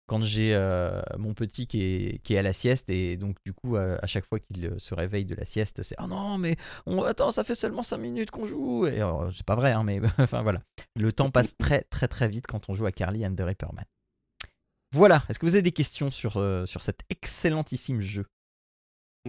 quand 0.08 0.22
j'ai 0.22 0.54
euh, 0.54 1.02
mon 1.18 1.34
petit 1.34 1.66
qui 1.66 1.82
est, 1.82 2.20
qui 2.20 2.36
est, 2.36 2.38
à 2.38 2.44
la 2.44 2.54
sieste 2.54 2.90
et 2.90 3.18
donc 3.18 3.38
du 3.44 3.54
coup 3.54 3.76
à, 3.76 4.06
chaque 4.06 4.26
fois 4.26 4.40
qu'il 4.40 4.74
se 4.78 4.94
réveille 4.94 5.26
de 5.26 5.34
la 5.34 5.46
sieste 5.46 5.82
c'est 5.82 5.96
oh 6.00 6.08
non 6.08 6.38
mais 6.38 6.58
on 6.86 7.02
attends 7.04 7.32
ça 7.32 7.44
fait 7.44 7.56
seulement 7.56 7.82
5 7.82 7.98
minutes 7.98 8.32
qu'on 8.32 8.46
joue! 8.46 8.86
Et 8.88 9.02
c'est 9.34 9.46
pas 9.46 9.56
vrai 9.56 9.72
hein, 9.72 9.84
mais 9.84 10.00
enfin 10.20 10.42
voilà. 10.42 10.62
Le 10.96 11.12
temps 11.12 11.32
passe 11.32 11.58
très 11.58 11.82
très 11.82 12.08
très 12.08 12.28
vite 12.28 12.48
quand 12.48 12.70
on 12.70 12.74
joue 12.74 12.86
à 12.86 12.92
Carly 12.92 13.26
and 13.26 13.36
the 13.36 13.42
Reaperman 13.42 13.86
voilà. 14.94 15.24
Est-ce 15.28 15.40
que 15.40 15.46
vous 15.46 15.56
avez 15.56 15.62
des 15.62 15.74
questions 15.74 16.10
sur, 16.10 16.38
euh, 16.38 16.66
sur 16.66 16.82
cet 16.82 17.02
excellentissime 17.10 18.00
jeu? 18.00 18.26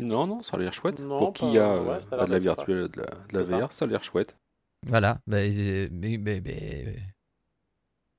Non 0.00 0.26
non 0.26 0.40
ça 0.42 0.56
a 0.56 0.60
l'air 0.60 0.72
chouette. 0.72 1.02
Pour 1.02 1.32
qui 1.32 1.58
a, 1.58 1.72
euh, 1.72 2.00
de 2.26 2.30
la 2.30 2.38
virtuelle 2.38 2.88
de 2.88 3.04
la, 3.32 3.42
VR 3.42 3.72
ça 3.72 3.86
a 3.86 3.88
l'air 3.88 4.04
chouette 4.04 4.36
voilà 4.86 5.20
bah, 5.26 5.38
mais, 5.90 6.18
mais, 6.18 6.40
mais 6.40 6.96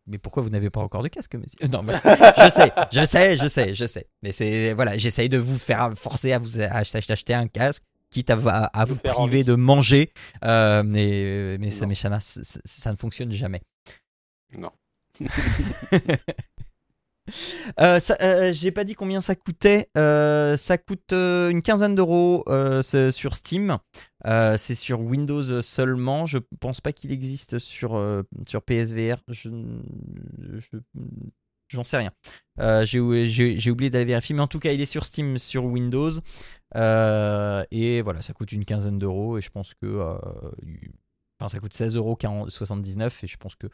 mais 0.07 0.17
pourquoi 0.17 0.41
vous 0.41 0.50
n'avez 0.50 0.69
pas 0.69 0.79
encore 0.79 1.03
de 1.03 1.09
casque, 1.09 1.36
monsieur 1.36 1.67
Non, 1.71 1.83
je 1.86 2.50
sais, 2.50 2.71
je 2.91 3.05
sais, 3.05 3.36
je 3.38 3.47
sais, 3.47 3.74
je 3.75 3.86
sais. 3.86 4.07
Mais 4.24 4.31
c'est 4.31 4.74
voilà, 4.74 4.97
j'essaye 4.97 5.29
de 5.29 5.38
vous 5.38 5.57
faire 5.57 5.93
forcer 5.95 6.31
à 6.31 6.39
vous 6.39 6.62
acheter 6.62 7.33
un 7.33 7.47
casque, 7.47 7.83
quitte 8.09 8.29
à, 8.29 8.36
à, 8.36 8.86
vous 8.86 8.95
priver 8.95 9.43
de 9.43 9.55
manger. 9.55 10.13
Euh, 10.45 10.81
mais 10.83 11.57
mais, 11.59 11.69
ça, 11.69 11.86
mais 11.86 11.95
ça, 11.95 12.09
ça, 12.19 12.91
ne 12.91 12.97
fonctionne 12.97 13.31
jamais. 13.31 13.62
Non. 14.57 14.71
Euh, 17.79 18.00
euh, 18.22 18.53
j'ai 18.53 18.72
pas 18.72 18.84
dit 18.84 18.96
combien 18.96 19.22
ça 19.22 19.36
coûtait. 19.36 19.89
Euh, 19.98 20.57
ça 20.57 20.77
coûte 20.77 21.12
une 21.12 21.62
quinzaine 21.62 21.96
d'euros 21.96 22.43
sur 22.81 23.36
Steam. 23.36 23.77
c'est 24.25 24.75
sur 24.75 25.01
Windows 25.01 25.62
seulement. 25.62 26.25
Je 26.25 26.39
pense 26.60 26.81
pas 26.81 26.93
qu'il 26.93 27.12
existe 27.12 27.60
sur, 27.60 28.01
sur 28.48 28.62
PSVR. 28.62 29.17
Je, 29.27 29.50
j'en 31.67 31.84
sais 31.84 31.98
rien. 31.98 32.12
j'ai, 32.86 33.00
oublié 33.69 33.89
d'aller 33.89 34.05
vérifier, 34.05 34.36
mais 34.36 34.41
en 34.41 34.48
tout 34.48 34.60
cas, 34.60 34.72
il 34.72 34.81
est 34.81 34.86
sur 34.86 35.05
Steam 35.05 35.38
sur 35.38 35.65
Windows. 35.65 36.12
et 36.75 38.01
voilà, 38.01 38.22
ça 38.22 38.34
coûte 38.34 38.51
une 38.51 38.65
quinzaine 38.65 39.00
d'euros. 39.00 39.38
Et 39.38 39.41
je 39.41 39.50
pense 39.50 39.74
que. 39.74 40.17
enfin, 41.39 41.50
ça 41.50 41.60
coûte 41.60 41.74
16,79 41.74 41.96
euros 41.98 42.17
et 43.24 43.27
je 43.27 43.38
pense 43.38 43.55
que 43.55 43.67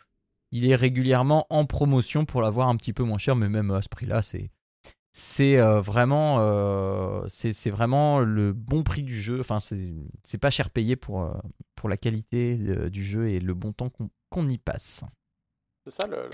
il 0.54 0.70
est 0.70 0.76
régulièrement 0.76 1.48
en 1.50 1.66
promotion 1.66 2.26
pour 2.26 2.42
l'avoir 2.42 2.70
un 2.70 2.78
petit 2.78 2.94
peu 2.94 3.04
moins 3.04 3.18
cher, 3.18 3.36
mais 3.36 3.50
même 3.50 3.72
à 3.72 3.82
ce 3.82 3.90
prix-là, 3.90 4.22
c'est 4.22 4.52
c'est 5.12 5.58
euh, 5.58 5.82
vraiment 5.82 6.38
euh, 6.40 7.24
c'est 7.28 7.72
vraiment 7.72 8.20
le 8.20 8.54
bon 8.54 8.84
prix 8.84 9.02
du 9.02 9.20
jeu. 9.20 9.40
Enfin, 9.40 9.60
c'est 9.60 10.38
pas 10.38 10.52
cher 10.52 10.70
payé 10.70 10.96
pour 10.96 11.24
euh, 11.24 11.34
pour 11.76 11.90
la 11.90 11.98
qualité 11.98 12.56
du 12.90 13.04
jeu 13.04 13.30
et 13.30 13.40
le 13.40 13.56
bon 13.56 13.74
temps 13.74 13.90
qu'on 14.30 14.46
y 14.46 14.60
passe. 14.60 15.04
C'est 15.86 15.94
ça, 15.94 16.08
le, 16.08 16.30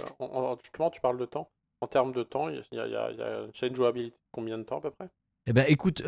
justement, 0.62 0.90
tu 0.90 1.02
parles 1.02 1.18
de 1.18 1.26
temps. 1.26 1.50
En 1.82 1.88
termes 1.88 2.12
de 2.12 2.24
temps, 2.24 2.50
il 2.50 2.62
y 2.74 2.80
a, 2.80 2.88
y 2.88 3.22
a, 3.22 3.68
une 3.68 3.76
jouabilité 3.76 4.18
combien 4.34 4.58
de 4.58 4.64
temps 4.64 4.80
à 4.80 4.82
peu 4.82 4.92
près? 4.92 5.10
Eh 5.48 5.54
ben, 5.54 5.66
écoute, 5.70 6.04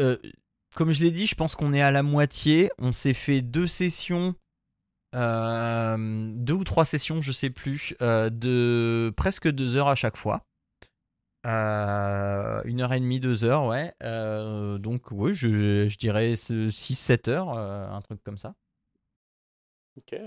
comme 0.76 0.92
je 0.92 1.04
l'ai 1.04 1.12
dit, 1.12 1.28
je 1.28 1.36
pense 1.36 1.56
qu'on 1.56 1.74
est 1.74 1.82
à 1.82 1.92
la 1.92 2.04
moitié. 2.04 2.70
On 2.78 2.92
s'est 2.92 3.14
fait 3.14 3.42
deux 3.42 3.68
sessions 3.68 4.36
deux 5.14 6.54
ou 6.54 6.64
trois 6.64 6.86
sessions, 6.86 7.22
je 7.22 7.32
sais 7.32 7.50
plus, 7.50 7.96
euh, 8.02 8.30
de 8.30 9.14
presque 9.18 9.50
deux 9.50 9.76
heures 9.78 9.90
à 9.90 9.96
chaque 9.96 10.18
fois. 10.18 10.46
Euh, 11.46 12.62
une 12.66 12.82
heure 12.82 12.94
et 12.94 13.00
demie, 13.00 13.20
deux 13.20 13.44
heures, 13.44 13.66
ouais. 13.66 13.94
donc, 14.80 15.12
oui, 15.12 15.34
je, 15.34 15.88
je 15.90 15.98
dirais 15.98 16.34
6-7 16.34 17.30
heures, 17.30 17.50
un 17.50 18.02
truc 18.02 18.22
comme 18.24 18.38
ça. 18.38 18.54
Ok. 19.98 20.20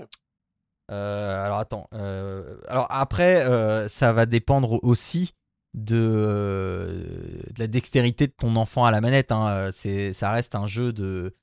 alors, 0.89 1.59
attends. 1.59 1.89
alors, 1.93 2.87
après, 2.91 3.89
ça 3.89 4.13
va 4.13 4.27
dépendre 4.27 4.83
aussi 4.83 5.35
de, 5.75 5.97
euh, 6.01 7.05
de, 7.53 7.59
la 7.59 7.67
dextérité 7.67 8.29
de 8.29 8.33
ton 8.33 8.57
enfant 8.57 8.85
à 8.85 8.91
la 8.91 9.01
manette. 9.01 9.33
Hein. 9.33 9.69
C'est, 9.73 10.13
ça 10.13 10.31
reste 10.31 10.55
un 10.55 10.67
jeu 10.67 10.93
de 10.93 11.35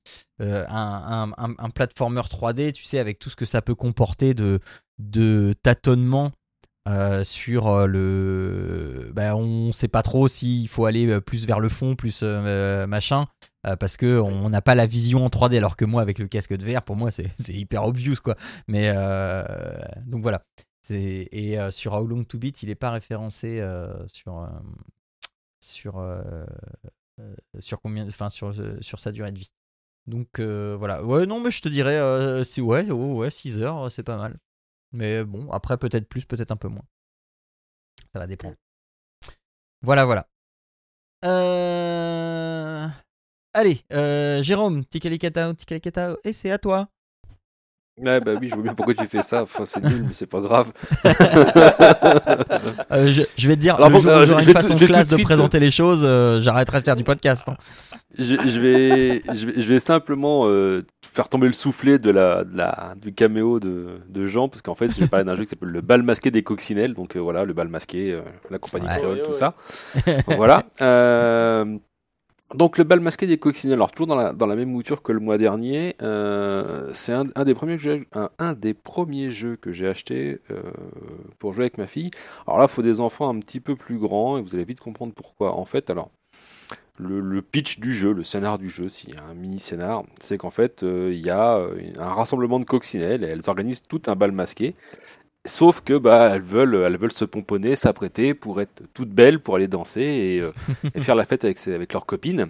euh, 0.41 0.65
un, 0.69 1.33
un, 1.37 1.53
un, 1.57 1.69
platformer 1.69 2.21
3D, 2.21 2.71
tu 2.71 2.83
sais, 2.83 2.97
avec 2.97 3.19
tout 3.19 3.29
ce 3.29 3.35
que 3.35 3.45
ça 3.45 3.61
peut 3.61 3.75
comporter 3.75 4.33
de, 4.33 4.59
de 4.97 5.53
tâtonnement 5.61 6.31
euh, 6.87 7.23
sur 7.23 7.87
le. 7.87 9.11
Ben, 9.13 9.35
on 9.35 9.71
sait 9.71 9.87
pas 9.87 10.01
trop 10.01 10.27
s'il 10.27 10.67
faut 10.67 10.85
aller 10.85 11.21
plus 11.21 11.45
vers 11.45 11.59
le 11.59 11.69
fond, 11.69 11.95
plus 11.95 12.23
machin, 12.23 13.27
parce 13.79 13.97
que 13.97 14.19
on 14.19 14.49
n'a 14.49 14.61
pas 14.61 14.75
la 14.75 14.85
vision 14.85 15.25
en 15.25 15.29
3D. 15.29 15.57
Alors 15.57 15.77
que 15.77 15.85
moi, 15.85 16.01
avec 16.01 16.19
le 16.19 16.27
casque 16.27 16.53
de 16.53 16.65
VR, 16.65 16.81
pour 16.81 16.95
moi, 16.95 17.11
c'est, 17.11 17.29
hyper 17.49 17.83
obvious, 17.83 18.17
quoi. 18.23 18.35
Mais 18.67 18.93
donc 20.05 20.21
voilà. 20.21 20.43
Et 20.89 21.59
euh, 21.59 21.71
sur 21.71 21.93
How 21.93 22.05
Long 22.05 22.23
to 22.23 22.37
Beat, 22.37 22.63
il 22.63 22.69
n'est 22.69 22.75
pas 22.75 22.91
référencé 22.91 23.59
euh, 23.59 24.07
sur, 24.07 24.39
euh, 24.39 24.47
sur, 25.59 26.03
sur, 27.59 27.81
combien, 27.81 28.07
enfin, 28.07 28.29
sur, 28.29 28.53
sur 28.81 28.99
sa 28.99 29.11
durée 29.11 29.31
de 29.31 29.39
vie. 29.39 29.51
Donc 30.07 30.39
voilà. 30.39 31.03
Ouais, 31.03 31.25
non, 31.25 31.39
mais 31.39 31.51
je 31.51 31.61
te 31.61 31.69
dirais, 31.69 32.43
c'est 32.43 32.61
ouais, 32.61 32.89
oh, 32.89 33.17
ouais, 33.17 33.29
6 33.29 33.59
heures, 33.61 33.91
c'est 33.91 34.03
pas 34.03 34.17
mal. 34.17 34.37
Mais 34.91 35.23
bon, 35.23 35.51
après, 35.51 35.77
peut-être 35.77 36.07
plus, 36.07 36.25
peut-être 36.25 36.51
un 36.51 36.57
peu 36.57 36.67
moins. 36.67 36.85
Ça 38.13 38.19
va 38.19 38.27
dépendre. 38.27 38.55
Voilà, 39.81 40.05
voilà. 40.05 40.27
Allez, 43.53 43.83
Jérôme, 44.43 44.85
Tikalikatao, 44.85 45.53
Tikalikatao, 45.53 46.17
et 46.23 46.33
c'est 46.33 46.51
à 46.51 46.57
toi. 46.57 46.89
Ouais, 47.97 48.19
bah 48.21 48.31
oui, 48.39 48.47
je 48.47 48.53
vois 48.55 48.63
bien 48.63 48.73
pourquoi 48.73 48.93
tu 48.93 49.05
fais 49.05 49.21
ça. 49.21 49.43
Enfin, 49.43 49.65
c'est 49.65 49.83
nul, 49.83 50.05
mais 50.07 50.13
c'est 50.13 50.25
pas 50.25 50.41
grave. 50.41 50.71
Euh, 52.91 53.07
je, 53.37 53.47
vais 53.47 53.55
te 53.55 53.61
dire, 53.61 53.75
Alors, 53.75 53.89
le 53.89 53.99
jour 53.99 54.11
où 54.13 54.25
j'aurai 54.25 54.43
une 54.43 54.51
façon 54.51 54.75
classe 54.75 55.07
de 55.07 55.17
présenter 55.23 55.59
les 55.59 55.71
choses, 55.71 56.01
euh, 56.03 56.39
j'arrêterai 56.41 56.79
de 56.79 56.83
faire 56.83 56.95
du 56.95 57.03
podcast. 57.03 57.47
Hein. 57.47 57.55
Je, 58.17 58.35
vais, 58.35 59.23
je, 59.33 59.47
vais, 59.47 59.61
je 59.61 59.73
vais 59.73 59.79
simplement 59.79 60.43
euh, 60.45 60.85
faire 61.01 61.29
tomber 61.29 61.47
le 61.47 61.53
soufflet 61.53 61.97
de 61.97 62.11
la, 62.11 62.43
de 62.43 62.55
la, 62.55 62.93
du 63.01 63.13
caméo 63.13 63.59
de, 63.59 63.99
de 64.09 64.25
Jean, 64.25 64.49
parce 64.49 64.61
qu'en 64.61 64.75
fait, 64.75 64.89
je 64.89 64.99
vais 64.99 65.07
parler 65.07 65.25
d'un 65.25 65.35
jeu 65.35 65.43
qui 65.43 65.49
s'appelle 65.49 65.69
le 65.69 65.81
bal 65.81 66.03
masqué 66.03 66.31
des 66.31 66.43
coccinelles. 66.43 66.93
Donc 66.93 67.15
voilà, 67.15 67.45
le 67.45 67.53
bal 67.53 67.69
masqué, 67.69 68.19
la 68.49 68.59
compagnie 68.59 68.87
créole, 68.87 69.23
tout 69.23 69.33
ça. 69.33 69.55
voilà. 70.27 70.65
Donc 72.53 72.77
le 72.77 72.83
bal 72.83 72.99
masqué 72.99 73.27
des 73.27 73.37
coccinelles, 73.37 73.75
alors 73.75 73.91
toujours 73.91 74.07
dans 74.07 74.47
la, 74.47 74.55
même 74.55 74.69
mouture 74.69 75.01
que 75.01 75.11
le 75.11 75.19
mois 75.19 75.37
dernier, 75.37 75.95
euh, 76.01 76.89
c'est 76.93 77.13
un, 77.13 77.45
des 77.45 77.53
premiers 77.53 77.77
jeux, 77.77 78.05
un, 78.13 78.53
des 78.53 78.73
premiers 78.73 79.31
jeux 79.31 79.55
que 79.55 79.71
j'ai 79.71 79.87
acheté 79.87 80.39
euh, 80.51 80.61
pour 81.39 81.53
jouer 81.53 81.63
avec 81.63 81.77
ma 81.77 81.87
fille. 81.87 82.09
Alors 82.47 82.59
là, 82.59 82.65
il 82.65 82.71
faut 82.71 82.81
des 82.81 82.99
enfants 82.99 83.29
un 83.29 83.39
petit 83.39 83.59
peu 83.59 83.75
plus 83.75 83.97
grands 83.97 84.37
et 84.37 84.41
vous 84.41 84.53
allez 84.55 84.65
vite 84.65 84.81
comprendre 84.81 85.13
pourquoi. 85.13 85.55
En 85.55 85.65
fait, 85.65 85.89
alors 85.89 86.11
le, 86.97 87.41
pitch 87.41 87.79
du 87.79 87.93
jeu, 87.93 88.11
le 88.11 88.23
scénar 88.23 88.59
du 88.59 88.69
jeu, 88.69 88.89
s'il 88.89 89.15
y 89.15 89.17
a 89.17 89.23
un 89.23 89.33
mini 89.33 89.59
scénar, 89.59 90.03
c'est 90.19 90.37
qu'en 90.37 90.51
fait 90.51 90.83
euh, 90.83 91.11
il 91.13 91.25
y 91.25 91.29
a 91.29 91.57
un 91.97 92.13
rassemblement 92.13 92.59
de 92.59 92.65
coccinelles 92.65 93.23
et 93.23 93.27
elles 93.27 93.49
organisent 93.49 93.83
tout 93.83 94.01
un 94.07 94.15
bal 94.15 94.31
masqué. 94.31 94.75
Sauf 95.47 95.81
que 95.81 95.97
bah 95.97 96.35
elles 96.35 96.41
veulent, 96.41 96.75
elles 96.75 96.97
veulent 96.97 97.11
se 97.11 97.25
pomponner, 97.25 97.75
s'apprêter 97.75 98.35
pour 98.35 98.61
être 98.61 98.83
toutes 98.93 99.09
belles, 99.09 99.39
pour 99.41 99.55
aller 99.55 99.67
danser 99.67 100.01
et, 100.01 100.41
euh, 100.41 100.51
faire 101.01 101.15
la 101.15 101.25
fête 101.25 101.43
avec, 101.43 101.67
avec 101.67 101.93
leurs 101.93 102.05
copines. 102.05 102.47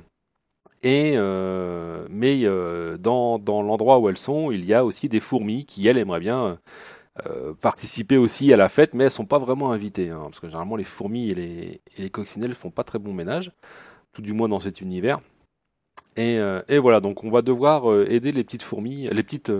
Et 0.84 1.14
euh, 1.16 2.06
mais 2.10 2.42
euh, 2.44 2.98
dans, 2.98 3.40
dans 3.40 3.62
l'endroit 3.62 4.00
où 4.00 4.10
elles 4.10 4.18
sont, 4.18 4.52
il 4.52 4.66
y 4.66 4.74
a 4.74 4.84
aussi 4.84 5.08
des 5.08 5.22
fourmis 5.22 5.66
qui 5.66 5.88
elles 5.88 5.98
aimeraient 5.98 6.20
bien 6.20 6.58
participer 7.62 8.18
aussi 8.18 8.52
à 8.52 8.58
la 8.58 8.68
fête, 8.68 8.96
mais 8.96 9.04
elles 9.04 9.12
sont 9.12 9.26
pas 9.26 9.38
vraiment 9.38 9.72
invitées, 9.72 10.10
hein, 10.10 10.22
parce 10.24 10.40
que 10.40 10.48
généralement 10.48 10.76
les 10.76 10.84
fourmis 10.84 11.30
et 11.30 11.36
les, 11.36 11.82
et 11.98 12.02
les 12.02 12.10
coccinelles 12.10 12.56
font 12.56 12.72
pas 12.72 12.84
très 12.84 12.98
bon 12.98 13.14
ménage, 13.14 13.52
tout 14.12 14.24
du 14.24 14.34
moins 14.34 14.50
dans 14.50 14.60
cet 14.60 14.82
univers. 14.82 15.20
Et, 16.18 16.40
et 16.68 16.80
voilà, 16.80 17.00
donc 17.00 17.24
on 17.24 17.30
va 17.30 17.44
devoir 17.44 17.94
aider 18.10 18.32
les 18.32 18.44
petites 18.44 18.64
fourmis, 18.64 19.08
les 19.08 19.24
petites 19.24 19.52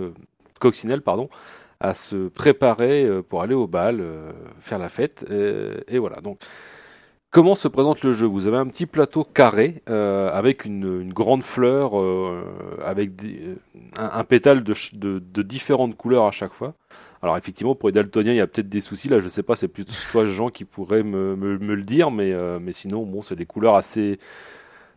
coccinelles, 0.58 1.02
pardon, 1.02 1.28
à 1.82 1.94
se 1.94 2.28
préparer 2.28 3.04
euh, 3.04 3.22
pour 3.22 3.42
aller 3.42 3.54
au 3.54 3.66
bal, 3.66 3.98
euh, 4.00 4.30
faire 4.60 4.78
la 4.78 4.88
fête. 4.88 5.26
et 5.28 5.98
voilà. 5.98 6.20
Donc, 6.20 6.38
comment 7.30 7.56
se 7.56 7.66
présente 7.66 8.02
le 8.04 8.12
jeu? 8.12 8.26
Vous 8.26 8.46
avez 8.46 8.56
un 8.56 8.66
petit 8.66 8.86
plateau 8.86 9.24
carré 9.24 9.82
avec 9.86 10.64
une, 10.64 11.12
grande 11.12 11.42
fleur, 11.42 11.92
avec 12.84 13.10
un, 13.98 14.24
pétale 14.24 14.62
de, 14.62 15.42
différentes 15.42 15.96
couleurs 15.96 16.26
à 16.26 16.30
chaque 16.30 16.52
fois. 16.52 16.74
Alors 17.20 17.36
effectivement, 17.36 17.76
pour 17.76 17.88
les 17.88 17.92
daltoniens, 17.92 18.32
il 18.32 18.38
y 18.38 18.40
a 18.40 18.46
peut-être 18.46 18.68
des 18.68 18.80
soucis. 18.80 19.08
Là, 19.08 19.20
je 19.20 19.28
sais 19.28 19.44
pas, 19.44 19.54
c'est 19.56 19.68
plutôt 19.68 19.92
toi, 20.12 20.26
Jean, 20.26 20.48
qui 20.48 20.64
pourrait 20.64 21.02
me 21.02 21.34
le 21.36 21.82
dire, 21.82 22.10
mais, 22.10 22.32
mais 22.60 22.72
sinon, 22.72 23.04
bon, 23.04 23.22
c'est 23.22 23.36
des 23.36 23.46
couleurs 23.46 23.74
assez... 23.74 24.18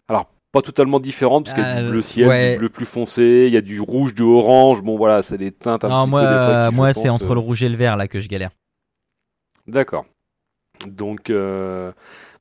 Alors, 0.08 0.30
pas 0.56 0.62
totalement 0.62 1.02
différentes, 1.02 1.46
parce 1.46 1.54
qu'il 1.54 1.64
y 1.64 1.68
a 1.68 1.82
du 1.82 1.88
euh, 1.88 1.92
bleu 1.92 2.02
ciel, 2.02 2.54
du 2.54 2.60
bleu 2.60 2.70
plus 2.70 2.86
foncé, 2.86 3.44
il 3.48 3.54
y 3.54 3.58
a 3.58 3.62
du 3.62 3.82
rouge, 3.82 4.16
du 4.16 4.24
orange. 4.24 4.82
Bon, 4.82 4.96
voilà, 4.96 5.22
c'est 5.22 5.38
des 5.38 5.52
teintes 5.52 5.84
un 5.84 5.90
non, 5.90 6.04
petit 6.04 6.12
moi, 6.12 6.22
peu. 6.22 6.28
Euh, 6.28 6.72
moi, 6.72 6.94
c'est 6.94 7.10
entre 7.10 7.34
le 7.34 7.42
rouge 7.42 7.62
et 7.62 7.68
le 7.68 7.76
vert 7.76 7.98
là 7.98 8.08
que 8.08 8.22
je 8.22 8.30
galère. 8.30 8.52
D'accord. 9.68 10.06
Donc, 10.88 11.30
euh, 11.30 11.92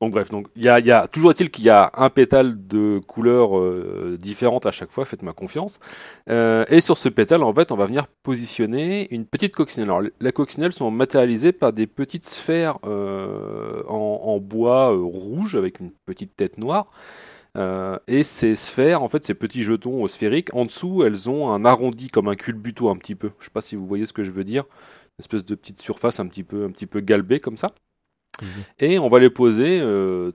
donc 0.00 0.12
bref, 0.12 0.30
donc 0.30 0.47
il 0.54 0.62
y 0.62 0.68
a, 0.68 0.78
y 0.78 0.92
a, 0.92 1.09
toujours 1.09 1.33
est-il 1.33 1.50
qu'il 1.50 1.64
y 1.64 1.71
a 1.71 1.90
un 1.94 2.09
pétale 2.09 2.66
de 2.68 3.00
couleurs 3.06 3.59
euh, 3.59 4.16
différentes 4.21 4.64
à 4.66 4.71
chaque 4.71 4.92
fois. 4.92 5.04
Faites-moi 5.04 5.33
confiance. 5.33 5.80
Euh, 6.30 6.64
et 6.68 6.80
sur 6.80 6.97
ce 6.97 7.09
pétale, 7.09 7.42
en 7.42 7.52
fait, 7.52 7.73
on 7.73 7.76
va 7.76 7.87
venir 7.87 8.06
positionner 8.23 9.12
une 9.12 9.25
petite 9.26 9.56
coccinelle. 9.56 9.90
Alors, 9.90 10.02
les 10.21 10.33
coccinelles 10.33 10.73
sont 10.73 10.92
matérialisées 10.92 11.52
par 11.52 11.73
des 11.73 11.88
petites 11.88 12.28
sphères 12.28 12.78
en, 12.85 14.21
en, 14.25 14.38
bois 14.38 14.90
rouge 14.90 15.56
avec 15.56 15.80
une 15.80 15.90
petite 16.06 16.37
tête 16.37 16.59
noire. 16.59 16.87
Euh, 17.56 17.99
et 18.08 18.23
ces 18.23 18.54
sphères, 18.54 19.02
en 19.02 19.08
fait, 19.08 19.25
ces 19.25 19.34
petits 19.34 19.62
jetons 19.62 20.06
sphériques, 20.08 20.52
en 20.54 20.64
dessous, 20.64 21.04
elles 21.04 21.30
ont 21.30 21.50
un 21.50 21.64
arrondi 21.64 22.08
comme 22.08 22.28
un 22.28 22.34
culbuto 22.34 22.88
un 22.88 22.96
petit 22.96 23.14
peu. 23.14 23.30
Je 23.38 23.44
sais 23.44 23.50
pas 23.52 23.61
si 23.61 23.76
vous 23.76 23.87
voyez 23.87 24.06
ce 24.06 24.12
que 24.12 24.25
je 24.25 24.30
veux 24.30 24.44
dire. 24.44 24.64
Une 25.18 25.23
espèce 25.23 25.44
de 25.44 25.54
petite 25.54 25.80
surface 25.80 26.18
un 26.18 26.26
petit 26.26 26.42
peu, 26.42 26.64
un 26.64 26.70
petit 26.70 26.87
peu 26.87 27.00
galbée 27.00 27.40
comme 27.40 27.56
ça. 27.56 27.73
Mhm. 28.42 28.49
Et 28.80 28.99
on 28.99 29.08
va 29.08 29.20
les 29.20 29.30
poser 29.30 29.78
euh, 29.80 30.32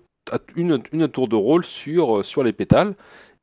une, 0.55 0.81
une, 0.93 1.09
tour 1.09 1.27
de 1.27 1.35
rôle 1.35 1.65
sur, 1.65 2.23
sur 2.23 2.43
les 2.43 2.53
pétales. 2.53 2.95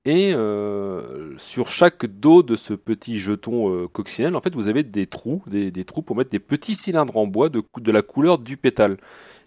Et 0.06 0.33
euh, 0.33 1.37
sur 1.37 1.68
chaque 1.68 2.06
dos 2.06 2.45
de 2.45 2.54
ce 2.54 2.75
petit 2.75 3.18
jeton 3.18 3.88
coccinelle, 3.88 4.37
en 4.37 4.40
fait, 4.40 4.54
vous 4.54 4.68
avez 4.68 4.85
des 4.85 5.09
trous, 5.09 5.42
des, 5.49 5.73
des, 5.73 5.85
trous 5.85 6.00
pour 6.00 6.14
mettre 6.14 6.30
des 6.30 6.38
petits 6.38 6.76
cylindres 6.76 7.16
en 7.16 7.26
bois 7.26 7.49
de, 7.49 7.61
de 7.78 7.92
la 7.92 8.02
couleur 8.02 8.38
du 8.38 8.56
pétale. 8.56 8.99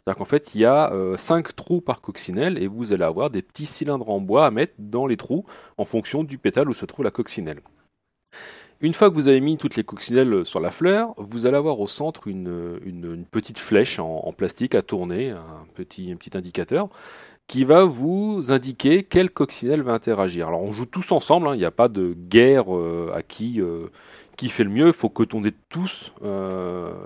C'est-à-dire 0.09 0.17
qu'en 0.17 0.25
fait, 0.25 0.55
il 0.55 0.61
y 0.61 0.65
a 0.65 0.91
5 1.17 1.49
euh, 1.49 1.51
trous 1.55 1.81
par 1.81 2.01
coccinelle 2.01 2.57
et 2.57 2.65
vous 2.65 2.93
allez 2.93 3.03
avoir 3.03 3.29
des 3.29 3.43
petits 3.43 3.67
cylindres 3.67 4.09
en 4.09 4.19
bois 4.19 4.47
à 4.47 4.49
mettre 4.49 4.73
dans 4.79 5.05
les 5.05 5.17
trous 5.17 5.45
en 5.77 5.85
fonction 5.85 6.23
du 6.23 6.39
pétale 6.39 6.67
où 6.67 6.73
se 6.73 6.87
trouve 6.87 7.05
la 7.05 7.11
coccinelle. 7.11 7.59
Une 8.81 8.95
fois 8.95 9.11
que 9.11 9.13
vous 9.13 9.29
avez 9.29 9.39
mis 9.39 9.57
toutes 9.57 9.75
les 9.75 9.83
coccinelles 9.83 10.47
sur 10.47 10.61
la 10.61 10.71
fleur, 10.71 11.13
vous 11.17 11.45
allez 11.45 11.57
avoir 11.57 11.79
au 11.79 11.85
centre 11.85 12.27
une, 12.27 13.23
petite 13.29 13.59
flèche 13.59 13.99
en, 13.99 14.33
plastique 14.35 14.73
à 14.73 14.81
tourner, 14.81 15.29
un 15.29 15.67
petit, 15.75 16.17
indicateur, 16.33 16.87
qui 17.45 17.63
va 17.63 17.85
vous 17.85 18.51
indiquer 18.51 19.03
quelle 19.03 19.29
coccinelle 19.29 19.83
va 19.83 19.93
interagir. 19.93 20.47
Alors 20.47 20.63
on 20.63 20.71
joue 20.71 20.87
tous 20.87 21.11
ensemble, 21.11 21.49
hein, 21.49 21.53
il 21.53 21.59
n'y 21.59 21.65
a 21.65 21.71
pas 21.71 21.87
de 21.87 22.15
guerre 22.17 22.75
euh, 22.75 23.11
à 23.13 23.21
qui, 23.21 23.61
euh, 23.61 23.89
qui 24.37 24.49
fait 24.49 24.63
le 24.63 24.71
mieux, 24.71 24.87
il 24.87 24.93
faut 24.93 25.09
que 25.09 25.21
tous 25.21 25.43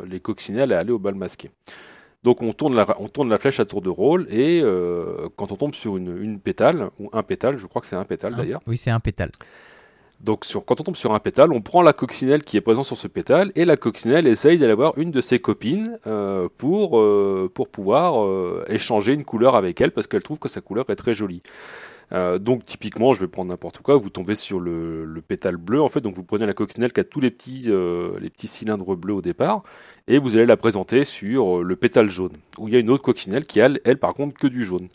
les 0.06 0.20
coccinelles 0.22 0.72
à 0.72 0.80
aller 0.80 0.92
au 0.94 1.00
bal 1.00 1.16
masqué. 1.16 1.50
Donc 2.24 2.42
on 2.42 2.54
tourne, 2.54 2.76
la, 2.76 2.86
on 3.00 3.10
tourne 3.10 3.30
la 3.30 3.38
flèche 3.38 3.60
à 3.60 3.66
tour 3.66 3.82
de 3.82 3.90
rôle 3.90 4.28
et 4.30 4.62
euh, 4.64 5.28
quand 5.36 5.52
on 5.52 5.56
tombe 5.56 5.74
sur 5.74 5.98
une, 5.98 6.40
pétale, 6.40 6.90
ou 7.00 7.10
un 7.12 7.24
pétale, 7.24 7.58
je 7.58 7.68
crois 7.68 7.82
que 7.82 7.88
c'est 7.88 7.98
un 7.98 8.06
pétale 8.06 8.36
d'ailleurs. 8.36 8.62
Oui, 8.66 8.78
c'est 8.78 8.92
un 8.92 9.02
pétale. 9.02 9.32
Donc 10.22 10.46
sur, 10.46 10.64
quand 10.64 10.80
on 10.80 10.84
tombe 10.86 10.96
sur 10.96 11.14
un 11.14 11.20
pétale, 11.20 11.52
on 11.52 11.62
prend 11.62 11.82
la 11.82 11.92
coccinelle 11.92 12.44
qui 12.44 12.56
est 12.56 12.62
présente 12.62 12.86
sur 12.86 12.98
ce 12.98 13.10
pétale 13.10 13.52
et 13.56 13.66
la 13.66 13.76
coccinelle 13.76 14.26
essaye 14.26 14.58
d'aller 14.58 14.74
voir 14.74 14.94
une 14.98 15.12
de 15.12 15.20
ses 15.20 15.40
copines 15.40 16.00
euh, 16.08 16.48
pour, 16.58 16.98
euh, 16.98 17.52
pour 17.54 17.68
pouvoir 17.68 18.26
échanger 18.70 19.14
une 19.14 19.26
couleur 19.26 19.56
avec 19.56 19.82
elle 19.82 19.92
parce 19.92 20.08
qu'elle 20.08 20.24
trouve 20.24 20.40
que 20.40 20.48
sa 20.48 20.62
couleur 20.62 20.90
est 20.90 20.96
très 20.96 21.14
jolie. 21.14 21.42
Donc 22.12 22.66
typiquement, 22.66 23.14
je 23.14 23.22
vais 23.22 23.28
prendre 23.28 23.50
n'importe 23.50 23.80
quoi, 23.80 23.98
vous 23.98 24.10
tombez 24.10 24.36
sur 24.36 24.60
le, 24.60 25.24
pétale 25.28 25.58
bleu 25.58 25.82
en 25.82 25.90
fait, 25.90 26.02
donc 26.02 26.16
vous 26.16 26.24
prenez 26.24 26.46
la 26.46 26.54
coccinelle 26.54 26.94
qui 26.94 27.00
a 27.00 27.04
tous 27.04 27.20
les 27.20 27.32
petits, 27.32 27.64
les 27.64 28.30
petits 28.30 28.48
cylindres 28.48 28.96
bleus 28.96 29.14
au 29.14 29.22
départ 29.22 29.64
et 30.08 30.18
vous 30.18 30.36
allez 30.36 30.46
la 30.46 30.58
présenter 30.58 31.04
sur 31.06 31.60
euh, 31.60 31.64
le 31.64 31.76
pétale 31.76 32.10
jaune, 32.10 32.34
où 32.58 32.68
il 32.68 32.74
y 32.74 32.78
a 32.78 32.80
une 32.80 32.90
autre 32.90 33.04
coccinelle 33.04 33.46
qui, 33.46 33.60
elle, 33.60 33.80
elle 33.86 33.98
par 33.98 34.14
contre, 34.14 34.38
que 34.38 34.48
du 34.48 34.66
jaune. 34.66 34.90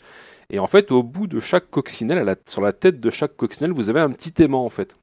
Et 0.51 0.59
en 0.59 0.67
fait, 0.67 0.91
au 0.91 1.03
bout 1.03 1.27
de 1.27 1.39
chaque 1.39 1.69
coccinelle, 1.69 2.35
sur 2.47 2.61
la 2.61 2.73
tête 2.73 2.99
de 2.99 3.09
chaque 3.09 3.35
coccinelle, 3.35 3.71
vous 3.71 3.89
avez 3.89 3.99
un 3.99 4.11
petit 4.11 4.41
aimant 4.41 4.65
en 4.65 4.69
fait. 4.69 4.95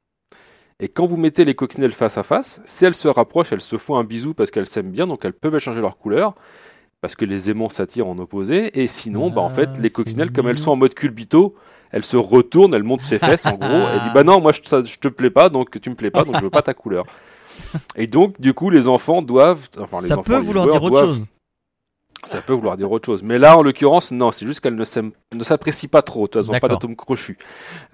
Et 0.79 0.89
quand 0.89 1.05
vous 1.05 1.17
mettez 1.17 1.43
les 1.45 1.55
coccinelles 1.55 1.91
face 1.91 2.17
à 2.17 2.23
face, 2.23 2.61
si 2.65 2.85
elles 2.85 2.93
se 2.93 3.07
rapprochent, 3.07 3.51
elles 3.51 3.61
se 3.61 3.77
font 3.77 3.97
un 3.97 4.03
bisou 4.03 4.33
parce 4.33 4.51
qu'elles 4.51 4.67
s'aiment 4.67 4.91
bien, 4.91 5.07
donc 5.07 5.25
elles 5.25 5.33
peuvent 5.33 5.55
échanger 5.55 5.81
leur 5.81 5.97
couleur, 5.97 6.35
parce 7.01 7.15
que 7.15 7.25
les 7.25 7.49
aimants 7.49 7.69
s'attirent 7.69 8.07
en 8.07 8.17
opposé. 8.19 8.79
Et 8.79 8.87
sinon, 8.87 9.29
bah, 9.29 9.41
en 9.41 9.49
fait, 9.49 9.69
ah, 9.75 9.81
les 9.81 9.89
coccinelles, 9.89 10.31
comme 10.31 10.47
elles 10.47 10.59
sont 10.59 10.71
en 10.71 10.75
mode 10.75 10.93
culbito, 10.93 11.55
elles 11.91 12.03
se 12.03 12.17
retournent, 12.17 12.73
elles 12.73 12.83
montent 12.83 13.01
ses 13.01 13.19
fesses 13.19 13.45
en 13.45 13.53
gros, 13.57 13.67
et 13.67 13.99
disent 14.03 14.13
bah 14.13 14.23
non, 14.23 14.41
moi 14.41 14.51
je, 14.51 14.61
je 14.85 14.97
te 14.97 15.07
plais 15.07 15.29
pas, 15.29 15.49
donc 15.49 15.79
tu 15.81 15.89
me 15.89 15.95
plais 15.95 16.11
pas, 16.11 16.23
donc 16.23 16.37
je 16.37 16.43
veux 16.43 16.49
pas 16.49 16.61
ta 16.61 16.73
couleur. 16.73 17.05
Et 17.95 18.07
donc, 18.07 18.39
du 18.39 18.53
coup, 18.53 18.69
les 18.69 18.87
enfants 18.87 19.21
doivent. 19.21 19.67
Enfin, 19.79 20.01
les 20.01 20.07
ça 20.07 20.17
peut 20.17 20.37
vouloir 20.37 20.67
dire 20.67 20.83
autre 20.83 20.99
chose. 20.99 21.25
Ça 22.25 22.41
peut 22.41 22.53
vouloir 22.53 22.77
dire 22.77 22.91
autre 22.91 23.05
chose. 23.05 23.23
Mais 23.23 23.37
là, 23.37 23.57
en 23.57 23.61
l'occurrence, 23.61 24.11
non, 24.11 24.31
c'est 24.31 24.45
juste 24.45 24.59
qu'elles 24.59 24.75
ne 24.75 25.43
s'apprécient 25.43 25.89
pas 25.89 26.01
trop. 26.01 26.27
Elles 26.33 26.45
n'ont 26.45 26.59
pas 26.59 26.67
d'atome 26.67 26.95
crochu. 26.95 27.37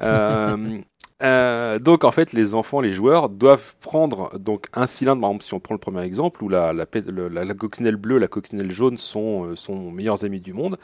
Euh, 0.02 0.80
euh, 1.24 1.80
donc, 1.80 2.04
en 2.04 2.12
fait, 2.12 2.34
les 2.34 2.54
enfants, 2.54 2.82
les 2.82 2.92
joueurs 2.92 3.30
doivent 3.30 3.76
prendre 3.82 4.38
donc 4.38 4.68
un 4.74 4.86
cylindre. 4.86 5.22
Par 5.22 5.30
exemple, 5.30 5.44
si 5.46 5.54
on 5.54 5.60
prend 5.60 5.76
le 5.76 5.80
premier 5.80 6.02
exemple, 6.02 6.44
où 6.44 6.50
la, 6.50 6.74
la, 6.74 6.86
la, 7.30 7.54
coccinelle 7.54 7.96
bleue 7.96 8.18
et 8.18 8.20
la 8.20 8.28
coccinelle 8.28 8.72
jaune 8.72 8.98
sont, 8.98 9.46
euh, 9.46 9.56
sont 9.56 9.92
meilleurs 9.92 10.26
amis 10.26 10.42
du 10.42 10.54
monde, 10.54 10.78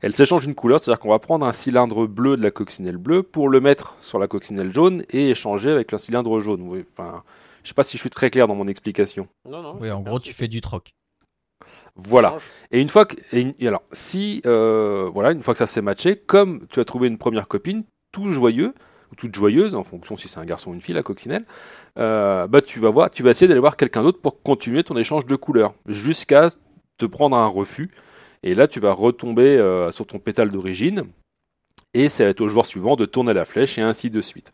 elles 0.00 0.14
s'échangent 0.14 0.46
une 0.46 0.54
couleur. 0.54 0.80
C'est-à-dire 0.80 1.00
qu'on 1.00 1.10
va 1.10 1.18
prendre 1.18 1.46
un 1.46 1.52
cylindre 1.52 2.06
bleu 2.06 2.36
de 2.36 2.42
la 2.42 2.50
coccinelle 2.50 2.96
bleue 2.96 3.22
pour 3.22 3.48
le 3.48 3.60
mettre 3.60 3.96
sur 4.00 4.18
la 4.18 4.26
coccinelle 4.26 4.72
jaune 4.72 5.04
et 5.10 5.30
échanger 5.30 5.70
avec 5.70 5.92
le 5.92 5.98
cylindre 5.98 6.40
jaune. 6.40 6.84
Enfin 6.92 7.22
je 7.64 7.70
sais 7.70 7.74
pas 7.74 7.82
si 7.82 7.96
je 7.96 8.02
suis 8.02 8.10
très 8.10 8.30
clair 8.30 8.46
dans 8.46 8.54
mon 8.54 8.66
explication. 8.66 9.26
Non, 9.48 9.62
non. 9.62 9.78
Oui, 9.80 9.90
en 9.90 10.02
gros, 10.02 10.20
tu 10.20 10.34
fais 10.34 10.48
du 10.48 10.60
troc. 10.60 10.94
Voilà. 11.96 12.36
Et 12.70 12.80
une 12.80 12.90
fois 12.90 13.06
que, 13.06 13.16
et, 13.32 13.66
alors, 13.66 13.82
si, 13.92 14.42
euh, 14.44 15.08
voilà, 15.12 15.32
une 15.32 15.42
fois 15.42 15.54
que 15.54 15.58
ça 15.58 15.66
s'est 15.66 15.80
matché, 15.80 16.16
comme 16.16 16.66
tu 16.68 16.80
as 16.80 16.84
trouvé 16.84 17.08
une 17.08 17.16
première 17.18 17.48
copine, 17.48 17.84
tout 18.12 18.30
joyeux 18.30 18.74
ou 19.14 19.16
toute 19.16 19.34
joyeuse, 19.34 19.74
en 19.74 19.84
fonction 19.84 20.16
si 20.16 20.28
c'est 20.28 20.38
un 20.38 20.44
garçon 20.44 20.70
ou 20.70 20.74
une 20.74 20.80
fille, 20.80 20.94
la 20.94 21.02
coccinelle, 21.02 21.44
euh, 21.98 22.46
bah 22.46 22.60
tu 22.60 22.80
vas 22.80 22.90
voir, 22.90 23.10
tu 23.10 23.22
vas 23.22 23.30
essayer 23.30 23.48
d'aller 23.48 23.60
voir 23.60 23.76
quelqu'un 23.76 24.02
d'autre 24.02 24.20
pour 24.20 24.42
continuer 24.42 24.82
ton 24.84 24.96
échange 24.96 25.26
de 25.26 25.36
couleurs, 25.36 25.74
jusqu'à 25.86 26.50
te 26.98 27.06
prendre 27.06 27.36
un 27.36 27.46
refus. 27.46 27.90
Et 28.42 28.54
là, 28.54 28.68
tu 28.68 28.78
vas 28.78 28.92
retomber 28.92 29.56
euh, 29.56 29.90
sur 29.90 30.06
ton 30.06 30.18
pétale 30.18 30.50
d'origine, 30.50 31.04
et 31.94 32.08
ça 32.08 32.24
va 32.24 32.30
être 32.30 32.40
au 32.40 32.48
joueur 32.48 32.66
suivant 32.66 32.96
de 32.96 33.06
tourner 33.06 33.32
la 33.32 33.44
flèche 33.44 33.78
et 33.78 33.82
ainsi 33.82 34.10
de 34.10 34.20
suite. 34.20 34.52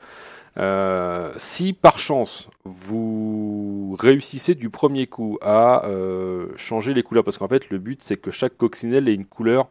Euh, 0.59 1.33
si 1.37 1.73
par 1.73 2.01
chance 2.01 2.49
vous 2.65 3.97
réussissez 4.01 4.57
du 4.57 4.69
premier 4.69 5.07
coup 5.07 5.39
à 5.41 5.87
euh, 5.87 6.49
changer 6.57 6.93
les 6.93 7.03
couleurs, 7.03 7.25
parce 7.25 7.39
qu'en 7.39 7.49
fait 7.49 7.71
le 7.71 7.79
but 7.79 8.03
c'est 8.03 8.17
que 8.17 8.33
chaque 8.33 8.57
coccinelle 8.57 9.09
ait 9.09 9.15
une 9.15 9.27
couleur 9.27 9.69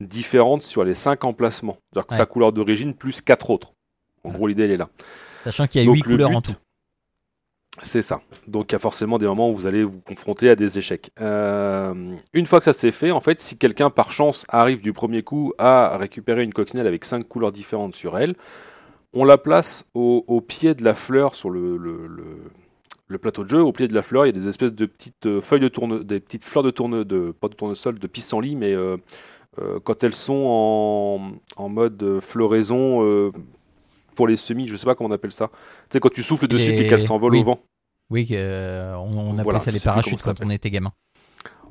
différente 0.00 0.62
sur 0.62 0.84
les 0.84 0.94
5 0.94 1.24
emplacements, 1.24 1.76
c'est-à-dire 1.92 2.06
que 2.06 2.14
sa 2.14 2.26
couleur 2.26 2.52
d'origine 2.52 2.94
plus 2.94 3.20
4 3.20 3.50
autres. 3.50 3.72
En 4.24 4.30
gros 4.30 4.46
l'idée 4.46 4.64
elle 4.64 4.72
est 4.72 4.76
là. 4.76 4.88
Sachant 5.44 5.66
qu'il 5.66 5.82
y 5.82 5.88
a 5.88 5.92
8 5.92 6.00
couleurs 6.02 6.30
en 6.30 6.42
tout. 6.42 6.54
C'est 7.80 8.02
ça. 8.02 8.20
Donc 8.48 8.70
il 8.70 8.74
y 8.74 8.76
a 8.76 8.78
forcément 8.78 9.16
des 9.16 9.26
moments 9.26 9.50
où 9.50 9.54
vous 9.54 9.66
allez 9.66 9.82
vous 9.82 10.00
confronter 10.00 10.50
à 10.50 10.56
des 10.56 10.78
échecs. 10.78 11.10
Euh, 11.20 11.94
une 12.34 12.46
fois 12.46 12.58
que 12.58 12.66
ça 12.66 12.74
s'est 12.74 12.90
fait, 12.90 13.10
en 13.10 13.20
fait, 13.20 13.40
si 13.40 13.56
quelqu'un 13.56 13.88
par 13.88 14.12
chance 14.12 14.44
arrive 14.48 14.82
du 14.82 14.92
premier 14.92 15.22
coup 15.22 15.54
à 15.56 15.96
récupérer 15.96 16.42
une 16.42 16.52
coccinelle 16.52 16.86
avec 16.86 17.04
5 17.04 17.26
couleurs 17.26 17.50
différentes 17.50 17.94
sur 17.94 18.18
elle, 18.18 18.34
on 19.14 19.24
la 19.24 19.38
place 19.38 19.86
au, 19.94 20.40
pied 20.40 20.74
de 20.74 20.84
la 20.84 20.94
fleur 20.94 21.34
sur 21.34 21.50
le, 21.50 21.76
le, 21.76 23.18
plateau 23.18 23.44
de 23.44 23.48
jeu. 23.48 23.60
Au 23.60 23.72
pied 23.72 23.88
de 23.88 23.94
la 23.94 24.02
fleur, 24.02 24.24
il 24.24 24.28
y 24.28 24.30
a 24.30 24.32
des 24.32 24.48
espèces 24.48 24.72
de 24.72 24.86
petites 24.86 25.26
euh, 25.26 25.40
feuilles 25.42 25.60
de 25.60 25.68
tourne, 25.68 26.02
des 26.02 26.18
petites 26.18 26.46
fleurs 26.46 26.62
de 26.62 26.70
tourne, 26.70 27.04
de, 27.04 27.30
pas 27.30 27.48
de 27.48 27.54
tournesol, 27.54 27.98
de 27.98 28.06
pissenlit, 28.06 28.56
mais 28.56 28.72
euh, 28.72 28.96
euh, 29.60 29.80
quand 29.84 30.02
elles 30.02 30.14
sont 30.14 30.32
en, 30.46 31.62
en 31.62 31.68
mode 31.68 32.20
floraison 32.20 33.30
pour 34.14 34.26
les 34.26 34.36
semis, 34.36 34.66
je 34.66 34.76
sais 34.76 34.86
pas 34.86 34.94
comment 34.94 35.10
on 35.10 35.12
appelle 35.12 35.32
ça. 35.32 35.48
Tu 35.48 35.94
sais, 35.94 36.00
quand 36.00 36.12
tu 36.12 36.22
souffles 36.22 36.48
dessus 36.48 36.72
et 36.72 36.88
qu'elles 36.88 37.02
s'envolent 37.02 37.36
au 37.36 37.44
vent. 37.44 37.60
Oui, 38.10 38.28
on, 38.32 39.38
appelait 39.38 39.58
ça 39.58 39.70
les 39.70 39.80
parachutes 39.80 40.22
quand 40.22 40.44
on 40.44 40.50
était 40.50 40.70
gamin. 40.70 40.92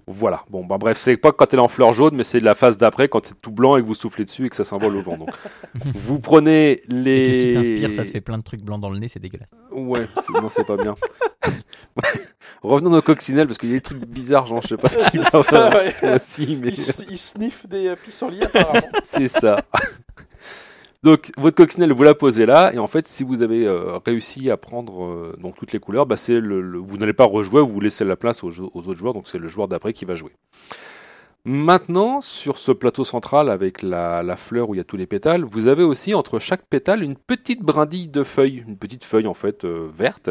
Voilà. 0.07 0.43
Bon, 0.49 0.65
bah 0.65 0.77
bref, 0.77 0.97
c'est 0.97 1.17
pas 1.17 1.31
quand 1.31 1.53
elle 1.53 1.59
est 1.59 1.61
en 1.61 1.67
fleur 1.67 1.93
jaune, 1.93 2.15
mais 2.15 2.23
c'est 2.23 2.39
la 2.39 2.55
phase 2.55 2.77
d'après 2.77 3.07
quand 3.07 3.25
c'est 3.25 3.39
tout 3.39 3.51
blanc 3.51 3.77
et 3.77 3.81
que 3.81 3.87
vous 3.87 3.93
soufflez 3.93 4.25
dessus 4.25 4.45
et 4.45 4.49
que 4.49 4.55
ça 4.55 4.63
s'envole 4.63 4.95
au 4.95 5.01
vent. 5.01 5.17
Donc, 5.17 5.29
vous 5.75 6.19
prenez 6.19 6.81
les. 6.87 7.29
Et 7.29 7.53
que 7.53 7.63
si 7.63 7.69
t'inspires, 7.69 7.93
ça 7.93 8.03
te 8.03 8.09
fait 8.09 8.21
plein 8.21 8.37
de 8.37 8.43
trucs 8.43 8.61
blancs 8.61 8.81
dans 8.81 8.89
le 8.89 8.99
nez, 8.99 9.07
c'est 9.07 9.19
dégueulasse. 9.19 9.51
Ouais, 9.71 10.07
non, 10.33 10.49
c'est 10.49 10.65
pas 10.65 10.77
bien. 10.77 10.95
Revenons 12.61 12.95
aux 12.97 13.01
coccinelles 13.01 13.47
parce 13.47 13.57
qu'il 13.57 13.69
y 13.69 13.73
a 13.73 13.75
des 13.75 13.81
trucs 13.81 14.05
bizarres, 14.05 14.47
genre 14.47 14.61
je 14.61 14.69
sais 14.69 14.77
pas 14.77 14.87
ce 14.87 15.09
qu'il 15.09 15.21
a 15.21 16.15
aussi, 16.15 16.57
mais. 16.61 16.69
Il, 16.69 17.17
sniffe 17.17 17.67
des 17.67 17.95
pissenlits 18.03 18.43
apparemment. 18.43 18.79
c'est 19.03 19.27
ça. 19.27 19.57
Donc 21.03 21.31
votre 21.35 21.55
coccinelle, 21.55 21.93
vous 21.93 22.03
la 22.03 22.13
posez 22.13 22.45
là, 22.45 22.71
et 22.73 22.77
en 22.77 22.85
fait, 22.85 23.07
si 23.07 23.23
vous 23.23 23.41
avez 23.41 23.65
euh, 23.65 23.97
réussi 24.05 24.51
à 24.51 24.57
prendre 24.57 25.03
euh, 25.03 25.53
toutes 25.55 25.73
les 25.73 25.79
couleurs, 25.79 26.05
bah, 26.05 26.15
vous 26.15 26.97
n'allez 26.97 27.13
pas 27.13 27.25
rejouer, 27.25 27.61
vous 27.61 27.79
laissez 27.79 28.05
la 28.05 28.15
place 28.15 28.43
aux, 28.43 28.59
autres 28.59 28.93
joueurs, 28.93 29.15
donc 29.15 29.27
c'est 29.27 29.39
le 29.39 29.47
joueur 29.47 29.67
d'après 29.67 29.93
qui 29.93 30.05
va 30.05 30.13
jouer. 30.13 30.31
Maintenant, 31.43 32.21
sur 32.21 32.59
ce 32.59 32.71
plateau 32.71 33.03
central 33.03 33.49
avec 33.49 33.81
la, 33.81 34.35
fleur 34.35 34.69
où 34.69 34.75
il 34.75 34.77
y 34.77 34.81
a 34.81 34.83
tous 34.83 34.97
les 34.97 35.07
pétales, 35.07 35.43
vous 35.43 35.67
avez 35.67 35.81
aussi 35.81 36.13
entre 36.13 36.37
chaque 36.37 36.67
pétale 36.67 37.01
une 37.01 37.15
petite 37.15 37.63
brindille 37.63 38.07
de 38.07 38.21
feuilles, 38.21 38.63
une 38.67 38.77
petite 38.77 39.03
feuille 39.03 39.25
en 39.25 39.33
fait 39.33 39.65
euh, 39.65 39.89
verte. 39.91 40.29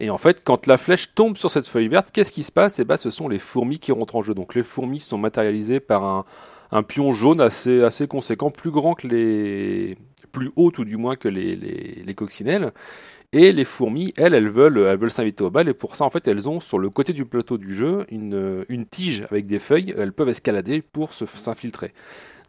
Et 0.00 0.10
en 0.10 0.18
fait, 0.18 0.42
quand 0.42 0.66
la 0.66 0.78
flèche 0.78 1.14
tombe 1.14 1.36
sur 1.36 1.50
cette 1.50 1.68
feuille 1.68 1.88
verte, 1.88 2.10
qu'est-ce 2.12 2.32
qui 2.32 2.42
se 2.42 2.50
passe? 2.50 2.78
Eh 2.78 2.84
ben, 2.84 2.96
ce 2.96 3.10
sont 3.10 3.28
les 3.28 3.38
fourmis 3.38 3.78
qui 3.78 3.92
rentrent 3.92 4.16
en 4.16 4.22
jeu. 4.22 4.34
Donc 4.34 4.54
les 4.54 4.62
fourmis 4.62 5.00
sont 5.00 5.18
matérialisées 5.18 5.80
par 5.80 6.04
un, 6.04 6.24
un 6.72 6.82
pion 6.82 7.12
jaune 7.12 7.40
assez, 7.40 7.82
assez 7.82 8.06
conséquent, 8.06 8.50
plus 8.50 8.70
grand 8.70 8.94
que 8.94 9.06
les. 9.06 9.96
plus 10.32 10.50
haut 10.56 10.70
tout 10.70 10.84
du 10.84 10.96
moins 10.96 11.16
que 11.16 11.28
les, 11.28 11.56
les, 11.56 12.02
les 12.04 12.14
coccinelles. 12.14 12.72
Et 13.32 13.52
les 13.52 13.64
fourmis, 13.64 14.12
elles, 14.16 14.34
elles 14.34 14.48
veulent 14.48 14.78
elles 14.78 14.98
veulent 14.98 15.10
s'inviter 15.12 15.44
au 15.44 15.50
bal, 15.50 15.68
et 15.68 15.74
pour 15.74 15.94
ça, 15.94 16.04
en 16.04 16.10
fait, 16.10 16.26
elles 16.26 16.48
ont 16.48 16.58
sur 16.58 16.80
le 16.80 16.90
côté 16.90 17.12
du 17.12 17.24
plateau 17.24 17.58
du 17.58 17.72
jeu 17.72 18.04
une, 18.10 18.86
tige 18.90 19.22
avec 19.30 19.46
des 19.46 19.60
feuilles, 19.60 19.94
elles 19.96 20.12
peuvent 20.12 20.28
escalader 20.28 20.82
pour 20.82 21.12
s'infiltrer. 21.12 21.92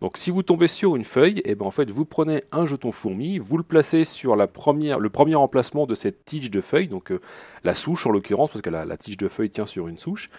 Donc 0.02 0.18
si 0.18 0.32
vous 0.32 0.42
tombez 0.42 0.68
sur 0.68 0.96
une 0.96 1.04
feuille, 1.04 1.42
et 1.46 1.54
ben 1.54 1.68
en 1.68 1.72
fait 1.72 1.92
vous 1.92 2.06
prenez 2.06 2.44
un 2.52 2.66
jeton 2.66 2.92
fourmi, 2.92 3.38
vous 3.38 3.58
le 3.58 3.64
placez 3.64 4.04
sur 4.04 4.36
le 4.36 4.48
premier 4.48 5.36
emplacement 5.36 5.86
de 5.86 5.94
cette 5.94 6.26
tige 6.26 6.50
de 6.50 6.62
feuille, 6.62 6.88
donc 6.88 7.12
euh, 7.12 7.22
la 7.64 7.76
souche 7.76 8.08
en 8.08 8.12
l'occurrence, 8.12 8.50
parce 8.50 8.64
que 8.64 8.72
la, 8.72 8.84
la 8.84 8.98
tige 8.98 9.18
de 9.18 9.28
feuille 9.28 9.52
tient 9.52 9.68
sur 9.68 9.88
une 9.88 10.00
souche, 10.00 10.32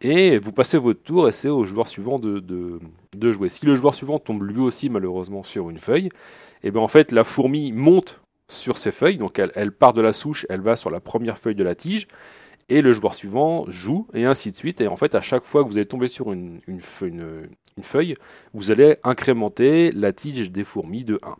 et 0.00 0.38
vous 0.38 0.52
passez 0.52 0.78
votre 0.78 1.02
tour 1.02 1.28
et 1.28 1.32
c'est 1.32 1.48
au 1.48 1.64
joueur 1.64 1.88
suivant 1.88 2.18
de, 2.18 2.80
jouer. 3.32 3.48
Si 3.48 3.66
le 3.66 3.74
joueur 3.74 3.94
suivant 3.94 4.18
tombe 4.18 4.42
lui 4.42 4.60
aussi 4.60 4.88
malheureusement 4.88 5.42
sur 5.42 5.70
une 5.70 5.78
feuille, 5.78 6.08
et 6.62 6.70
ben 6.70 6.80
en 6.80 6.88
fait 6.88 7.12
la 7.12 7.24
fourmi 7.24 7.72
monte 7.72 8.20
sur 8.48 8.78
ces 8.78 8.92
feuilles, 8.92 9.18
donc 9.18 9.38
elle, 9.38 9.72
part 9.72 9.92
de 9.92 10.00
la 10.00 10.12
souche, 10.12 10.46
elle 10.48 10.60
va 10.62 10.76
sur 10.76 10.90
la 10.90 11.00
première 11.00 11.38
feuille 11.38 11.54
de 11.54 11.64
la 11.64 11.74
tige, 11.74 12.08
et 12.68 12.82
le 12.82 12.92
joueur 12.92 13.14
suivant 13.14 13.64
joue, 13.68 14.06
et 14.14 14.24
ainsi 14.24 14.52
de 14.52 14.56
suite. 14.56 14.80
Et 14.80 14.88
en 14.88 14.96
fait, 14.96 15.14
à 15.14 15.20
chaque 15.20 15.44
fois 15.44 15.62
que 15.62 15.68
vous 15.68 15.76
allez 15.76 15.86
tomber 15.86 16.06
sur 16.06 16.32
une 16.32 16.80
feuille, 17.82 18.14
vous 18.54 18.70
allez 18.70 18.96
incrémenter 19.02 19.92
la 19.92 20.12
tige 20.12 20.50
des 20.50 20.64
fourmis 20.64 21.04
de 21.04 21.18
1. 21.22 21.36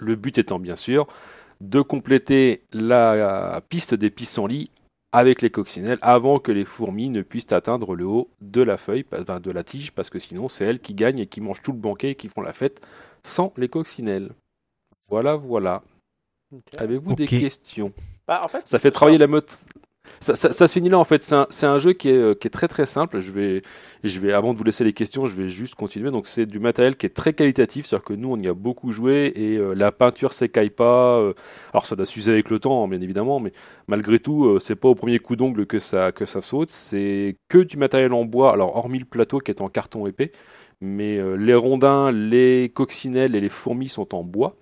Le 0.00 0.14
but 0.14 0.38
étant 0.38 0.58
bien 0.58 0.76
sûr 0.76 1.06
de 1.60 1.80
compléter 1.80 2.62
la 2.72 3.60
piste 3.68 3.94
des 3.94 4.10
pissenlits 4.10 4.70
avec 5.12 5.42
les 5.42 5.50
coccinelles 5.50 5.98
avant 6.02 6.38
que 6.38 6.52
les 6.52 6.64
fourmis 6.64 7.08
ne 7.08 7.22
puissent 7.22 7.52
atteindre 7.52 7.94
le 7.94 8.06
haut 8.06 8.30
de 8.40 8.62
la 8.62 8.76
feuille, 8.76 9.04
enfin, 9.12 9.40
de 9.40 9.50
la 9.50 9.64
tige, 9.64 9.92
parce 9.92 10.10
que 10.10 10.18
sinon 10.18 10.48
c'est 10.48 10.64
elles 10.64 10.80
qui 10.80 10.94
gagnent 10.94 11.20
et 11.20 11.26
qui 11.26 11.40
mangent 11.40 11.62
tout 11.62 11.72
le 11.72 11.78
banquet 11.78 12.10
et 12.10 12.14
qui 12.14 12.28
font 12.28 12.42
la 12.42 12.52
fête 12.52 12.80
sans 13.22 13.52
les 13.56 13.68
coccinelles. 13.68 14.32
Voilà, 15.08 15.36
voilà. 15.36 15.82
Avez-vous 16.76 17.14
des 17.14 17.26
questions? 17.26 17.92
Bah, 18.26 18.42
en 18.44 18.48
fait, 18.48 18.66
ça 18.66 18.78
fait 18.78 18.90
travailler 18.90 19.18
la. 19.18 19.26
Ça, 20.20 20.34
se 20.34 20.66
finit 20.72 20.88
là 20.88 20.98
en 20.98 21.04
fait. 21.04 21.22
C'est 21.22 21.66
un, 21.66 21.78
jeu 21.78 21.92
qui 21.92 22.08
est, 22.08 22.16
euh, 22.16 22.34
qui 22.34 22.48
est 22.48 22.50
très 22.50 22.68
très 22.68 22.86
simple. 22.86 23.20
Je 23.20 23.30
vais, 23.32 24.32
avant 24.32 24.52
de 24.52 24.58
vous 24.58 24.64
laisser 24.64 24.84
les 24.84 24.92
questions, 24.92 25.26
je 25.26 25.34
vais 25.34 25.48
juste 25.48 25.74
continuer. 25.74 26.10
Donc 26.10 26.26
c'est 26.26 26.46
du 26.46 26.58
matériel 26.58 26.96
qui 26.96 27.06
est 27.06 27.10
très 27.10 27.32
qualitatif, 27.32 27.86
c'est-à-dire 27.86 28.04
que 28.04 28.14
nous 28.14 28.30
on 28.30 28.38
y 28.38 28.48
a 28.48 28.54
beaucoup 28.54 28.90
joué 28.92 29.32
et 29.34 29.56
euh, 29.56 29.74
la 29.74 29.92
peinture 29.92 30.32
s'écaille 30.32 30.70
pas. 30.70 31.18
euh, 31.18 31.34
alors 31.72 31.86
ça 31.86 31.96
doit 31.96 32.06
s'user 32.06 32.32
avec 32.32 32.50
le 32.50 32.58
temps, 32.58 32.84
hein, 32.84 32.88
bien 32.88 33.00
évidemment, 33.00 33.40
mais 33.40 33.52
malgré 33.86 34.18
tout, 34.18 34.58
c'est 34.60 34.76
pas 34.76 34.88
au 34.88 34.94
premier 34.94 35.18
coup 35.18 35.36
d'ongle 35.36 35.66
que 35.66 35.78
ça 35.78 36.12
que 36.12 36.26
ça 36.26 36.42
saute. 36.42 36.70
C'est 36.70 37.36
que 37.48 37.58
du 37.58 37.76
matériel 37.76 38.12
en 38.12 38.24
bois. 38.24 38.52
Alors 38.52 38.76
hormis 38.76 38.98
le 38.98 39.04
plateau 39.04 39.38
qui 39.38 39.50
est 39.50 39.60
en 39.60 39.68
carton 39.68 40.06
épais, 40.06 40.32
mais 40.80 41.20
les 41.36 41.54
rondins, 41.54 42.10
les 42.12 42.70
coccinelles 42.74 43.34
et 43.36 43.40
les 43.40 43.48
fourmis 43.48 43.88
sont 43.88 44.14
en 44.14 44.24
bois. 44.24 44.56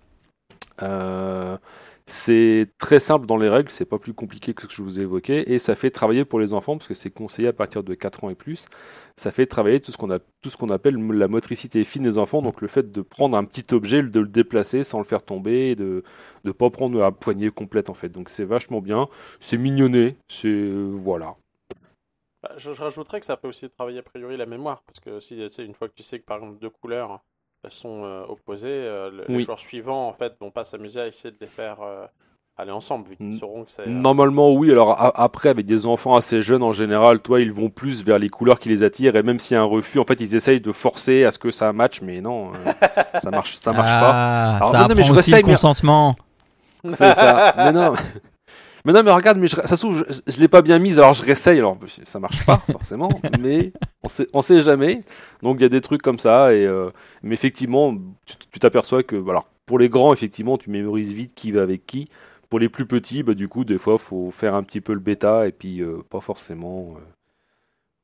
C'est 2.09 2.69
très 2.79 3.01
simple 3.01 3.27
dans 3.27 3.37
les 3.37 3.49
règles, 3.49 3.71
c'est 3.71 3.85
pas 3.85 3.99
plus 3.99 4.15
compliqué 4.15 4.55
que 4.55 4.63
ce 4.63 4.69
que 4.69 4.75
je 4.75 4.83
vous 4.83 5.01
ai 5.01 5.03
évoqué, 5.03 5.53
et 5.53 5.59
ça 5.59 5.75
fait 5.75 5.91
travailler 5.91 6.25
pour 6.25 6.39
les 6.39 6.53
enfants, 6.53 6.77
parce 6.77 6.87
que 6.87 6.95
c'est 6.95 7.11
conseillé 7.11 7.49
à 7.49 7.53
partir 7.53 7.83
de 7.83 7.95
4 7.95 8.23
ans 8.25 8.31
et 8.31 8.37
plus, 8.37 8.67
ça 9.17 9.33
fait 9.33 9.47
travailler 9.47 9.81
tout 9.81 9.91
ce 9.91 9.97
qu'on 9.97 10.69
appelle 10.69 10.97
la 10.97 11.29
motricité 11.29 11.83
fine 11.83 12.05
des 12.05 12.17
enfants, 12.19 12.43
donc 12.43 12.61
le 12.61 12.69
fait 12.69 12.93
de 12.93 13.03
prendre 13.03 13.37
un 13.37 13.45
petit 13.45 13.75
objet, 13.75 14.03
de 14.03 14.21
le 14.21 14.29
déplacer 14.29 14.85
sans 14.85 14.99
le 14.99 15.05
faire 15.05 15.25
tomber, 15.25 15.75
de 15.75 16.05
ne 16.45 16.53
pas 16.53 16.71
prendre 16.71 16.97
la 16.99 17.11
poignée 17.11 17.51
complète 17.51 17.91
en 17.91 17.95
fait. 17.95 18.09
Donc 18.09 18.29
c'est 18.29 18.45
vachement 18.45 18.81
bien, 18.81 19.09
c'est 19.41 19.59
mignonné, 19.59 20.17
c'est... 20.29 20.49
euh, 20.49 20.89
voilà. 20.93 21.37
Bah, 22.43 22.53
je, 22.57 22.73
je 22.73 22.81
rajouterais 22.83 23.19
que 23.19 23.27
ça 23.27 23.37
peut 23.37 23.49
aussi 23.49 23.69
travailler 23.71 23.99
a 23.99 24.03
priori 24.03 24.37
la 24.37 24.47
mémoire, 24.47 24.83
parce 24.87 25.01
que 25.01 25.19
si 25.19 25.37
une 25.59 25.75
fois 25.75 25.89
que 25.89 25.95
tu 25.95 26.05
sais 26.05 26.21
que 26.21 26.25
par 26.25 26.37
exemple 26.37 26.61
deux 26.61 26.71
couleurs 26.71 27.25
sont 27.73 28.05
euh, 28.05 28.25
opposées, 28.29 28.69
euh, 28.71 29.11
le- 29.11 29.25
les 29.29 29.37
Oui. 29.37 29.43
joueurs 29.45 29.59
suivants 29.59 30.09
en 30.09 30.13
fait 30.13 30.33
vont 30.41 30.51
pas 30.51 30.65
s'amuser 30.65 31.01
à 31.01 31.07
essayer 31.07 31.31
de 31.33 31.37
les 31.41 31.47
faire 31.47 31.77
euh, 31.83 32.07
aller 32.59 32.71
ensemble, 32.73 33.07
vu 33.09 33.17
qu'ils 33.17 33.27
Mm. 33.27 33.33
sauront 33.33 33.65
que 33.65 33.71
c'est. 33.71 33.83
euh, 33.83 33.91
Normalement, 33.91 34.51
oui. 34.53 34.71
Alors 34.73 34.93
a- 34.93 35.13
après, 35.23 35.51
avec 35.51 35.67
des 35.67 35.87
enfants 35.87 36.15
assez 36.17 36.41
jeunes 36.41 36.63
en 36.63 36.73
général, 36.73 37.21
toi, 37.21 37.41
ils 37.41 37.53
vont 37.53 37.69
plus 37.69 38.03
vers 38.03 38.19
les 38.19 38.31
couleurs 38.31 38.59
qui 38.59 38.71
les 38.71 38.83
attirent. 38.83 39.15
Et 39.17 39.23
même 39.23 39.39
s'il 39.39 39.55
y 39.57 39.59
a 39.59 39.61
un 39.61 39.65
refus, 39.65 39.99
en 39.99 40.05
fait, 40.07 40.19
ils 40.21 40.35
essayent 40.37 40.61
de 40.63 40.73
forcer 40.73 41.25
à 41.25 41.33
ce 41.33 41.39
que 41.39 41.51
ça 41.51 41.73
matche, 41.75 42.01
mais 42.01 42.21
non, 42.23 42.53
euh, 42.55 42.73
ça 43.21 43.31
marche, 43.31 43.55
ça 43.57 43.73
marche 43.73 43.91
pas. 43.91 44.13
Ah, 44.15 44.57
Alors, 44.57 44.71
ça 44.71 44.79
non, 44.79 44.89
non, 44.89 44.95
mais 44.95 45.03
apprend 45.03 45.15
je 45.15 45.19
aussi 45.19 45.33
le 45.35 45.43
consentement. 45.43 46.17
C'est 46.89 47.15
ça. 47.15 47.55
Mais 47.59 47.73
non. 47.73 47.93
Mais 48.87 48.93
non, 48.93 49.03
mais 49.03 49.11
regarde, 49.11 49.37
mais 49.39 49.49
je, 49.49 49.57
ça 49.57 49.67
se 49.77 49.85
trouve, 49.85 50.05
je, 50.09 50.21
je 50.29 50.41
l'ai 50.41 50.47
pas 50.47 50.63
bien 50.63 50.79
mise, 50.79 51.01
alors 51.01 51.13
je 51.13 51.23
réessaye. 51.25 51.59
Alors 51.59 51.77
ça 52.05 52.21
marche 52.21 52.47
pas 52.47 52.59
forcément, 52.71 53.09
mais 53.41 53.73
on 54.05 54.09
sait, 54.09 54.29
on 54.33 54.43
sait 54.43 54.61
jamais. 54.61 55.03
Donc 55.43 55.57
il 55.59 55.63
y 55.63 55.67
a 55.67 55.69
des 55.69 55.81
trucs 55.81 56.03
comme 56.03 56.21
ça, 56.21 56.55
et 56.55 56.65
euh, 56.65 56.91
mais 57.25 57.35
effectivement, 57.35 57.97
tu 58.53 58.61
t'aperçois 58.61 59.03
que, 59.03 59.17
bah, 59.17 59.33
alors 59.33 59.49
pour 59.67 59.81
les 59.81 59.89
grands, 59.89 60.13
effectivement, 60.13 60.57
tu 60.57 60.71
mémorises 60.71 61.13
vite 61.13 61.35
qui 61.35 61.51
va 61.51 61.63
avec 61.63 61.85
qui. 61.85 62.07
Pour 62.49 62.61
les 62.61 62.69
plus 62.69 62.87
petits, 62.87 63.25
bah, 63.25 63.35
du 63.35 63.49
coup, 63.49 63.65
des 63.65 63.77
fois, 63.77 63.99
faut 63.99 64.31
faire 64.31 64.55
un 64.55 64.63
petit 64.63 64.81
peu 64.81 64.93
le 64.95 65.01
bêta 65.01 65.49
et 65.49 65.53
puis 65.53 65.83
euh, 65.83 65.99
pas 66.09 66.21
forcément, 66.21 66.95
euh, 66.97 67.01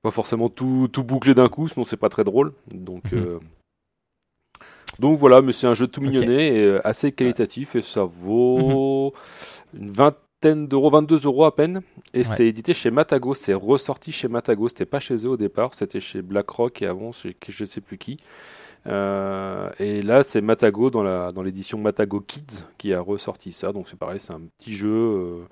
pas 0.02 0.10
forcément 0.10 0.48
tout, 0.48 0.88
tout 0.92 1.04
boucler 1.04 1.34
d'un 1.34 1.48
coup, 1.48 1.68
sinon 1.68 1.84
c'est 1.84 1.96
pas 1.96 2.08
très 2.08 2.24
drôle. 2.24 2.52
Donc, 2.74 3.04
Mhm. 3.12 3.38
donc 4.98 5.16
voilà, 5.16 5.42
mais 5.42 5.52
c'est 5.52 5.68
un 5.68 5.74
jeu 5.74 5.86
tout 5.86 6.00
mignonné 6.00 6.58
et 6.58 6.80
assez 6.84 7.12
qualitatif 7.12 7.76
et 7.76 7.82
ça 7.82 8.02
vaut 8.02 9.14
une 9.74 9.92
vingtaine 9.92 10.18
d'euros, 10.50 10.90
22 10.90 11.24
euros 11.26 11.44
à 11.44 11.54
peine. 11.54 11.82
Et 12.14 12.18
Ouais. 12.18 12.24
c'est 12.24 12.46
édité 12.46 12.74
chez 12.74 12.90
Matago, 12.90 13.34
c'est 13.34 13.54
ressorti 13.54 14.12
chez 14.12 14.28
Matago. 14.28 14.68
C'était 14.68 14.86
pas 14.86 15.00
chez 15.00 15.14
eux 15.26 15.30
au 15.30 15.36
départ, 15.36 15.74
c'était 15.74 16.00
chez 16.00 16.22
BlackRock 16.22 16.82
et 16.82 16.86
avant 16.86 17.12
chez 17.12 17.36
je 17.48 17.64
sais 17.64 17.80
plus 17.80 17.98
qui. 17.98 18.18
Euh, 18.86 19.70
et 19.78 20.02
là, 20.02 20.22
c'est 20.22 20.40
Matago 20.40 20.90
dans 20.90 21.02
la 21.04 21.30
dans 21.30 21.42
l'édition 21.42 21.78
Matago 21.78 22.20
Kids 22.20 22.64
qui 22.78 22.92
a 22.94 23.00
ressorti 23.00 23.52
ça. 23.52 23.72
Donc 23.72 23.88
c'est 23.88 23.98
pareil, 23.98 24.20
c'est 24.20 24.32
un 24.32 24.40
petit 24.58 24.74
jeu 24.74 24.88
euh, 24.90 25.44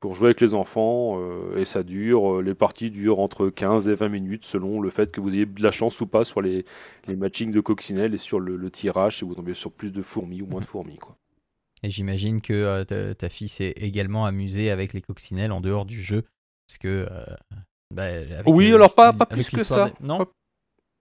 pour 0.00 0.14
jouer 0.14 0.26
avec 0.28 0.40
les 0.42 0.54
enfants 0.54 1.14
euh, 1.18 1.56
et 1.58 1.64
ça 1.64 1.82
dure. 1.82 2.42
les 2.42 2.54
parties 2.54 2.90
durent 2.90 3.20
entre 3.20 3.48
15 3.48 3.88
et 3.88 3.94
20 3.94 4.08
minutes 4.10 4.44
selon 4.44 4.80
le 4.80 4.90
fait 4.90 5.10
que 5.10 5.20
vous 5.20 5.34
ayez 5.34 5.46
de 5.46 5.62
la 5.62 5.70
chance 5.70 6.00
ou 6.02 6.06
pas 6.06 6.24
sur 6.24 6.42
les, 6.42 6.64
les 7.08 7.16
matchings 7.16 7.50
de 7.52 7.60
coccinelle 7.60 8.14
et 8.14 8.18
sur 8.18 8.40
le, 8.40 8.56
le 8.56 8.70
tirage 8.70 9.18
si 9.18 9.24
vous 9.24 9.34
tombez 9.34 9.54
sur 9.54 9.72
plus 9.72 9.92
de 9.92 10.02
fourmis 10.02 10.42
ou 10.42 10.46
moins 10.46 10.60
de 10.60 10.66
fourmis. 10.66 10.98
Quoi. 10.98 11.16
Et 11.82 11.90
j'imagine 11.90 12.40
que 12.40 12.52
euh, 12.52 12.84
ta, 12.84 13.14
ta 13.14 13.28
fille 13.28 13.48
s'est 13.48 13.74
également 13.76 14.26
amusée 14.26 14.70
avec 14.70 14.92
les 14.92 15.00
coccinelles 15.02 15.52
en 15.52 15.60
dehors 15.60 15.84
du 15.84 16.02
jeu. 16.02 16.22
Parce 16.66 16.78
que. 16.78 17.06
euh, 17.10 17.26
bah, 17.94 18.04
avec 18.04 18.42
Oui, 18.46 18.72
alors 18.72 18.94
pas, 18.94 19.12
pas 19.12 19.26
plus 19.26 19.48
que 19.50 19.62
ça. 19.64 19.90
Non? 20.00 20.18
Pas- 20.18 20.30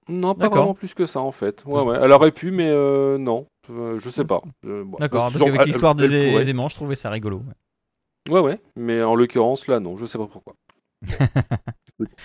Non, 0.09 0.35
pas 0.35 0.49
vraiment 0.49 0.73
plus 0.75 0.93
que 0.93 1.05
ça 1.05 1.19
en 1.21 1.31
fait. 1.31 1.63
Ouais, 1.65 1.81
ouais. 1.81 1.97
Elle 2.01 2.11
aurait 2.11 2.31
pu, 2.31 2.51
mais 2.51 2.69
euh, 2.69 3.17
non. 3.17 3.47
Je 3.67 4.09
sais 4.11 4.25
pas. 4.25 4.41
Bon, 4.63 4.97
D'accord, 4.99 5.31
parce 5.31 5.39
qu'avec 5.43 5.65
l'histoire 5.65 5.95
des 5.95 6.49
aimants, 6.49 6.69
je 6.69 6.75
trouvais 6.75 6.95
ça 6.95 7.09
rigolo. 7.09 7.37
ouais. 7.39 8.33
Ouais, 8.33 8.39
ouais. 8.41 8.59
Mais 8.75 9.01
en 9.03 9.15
l'occurrence, 9.15 9.67
là, 9.67 9.79
non. 9.79 9.97
Je 9.97 10.05
sais 10.05 10.17
pas 10.17 10.27
pourquoi. 10.27 10.53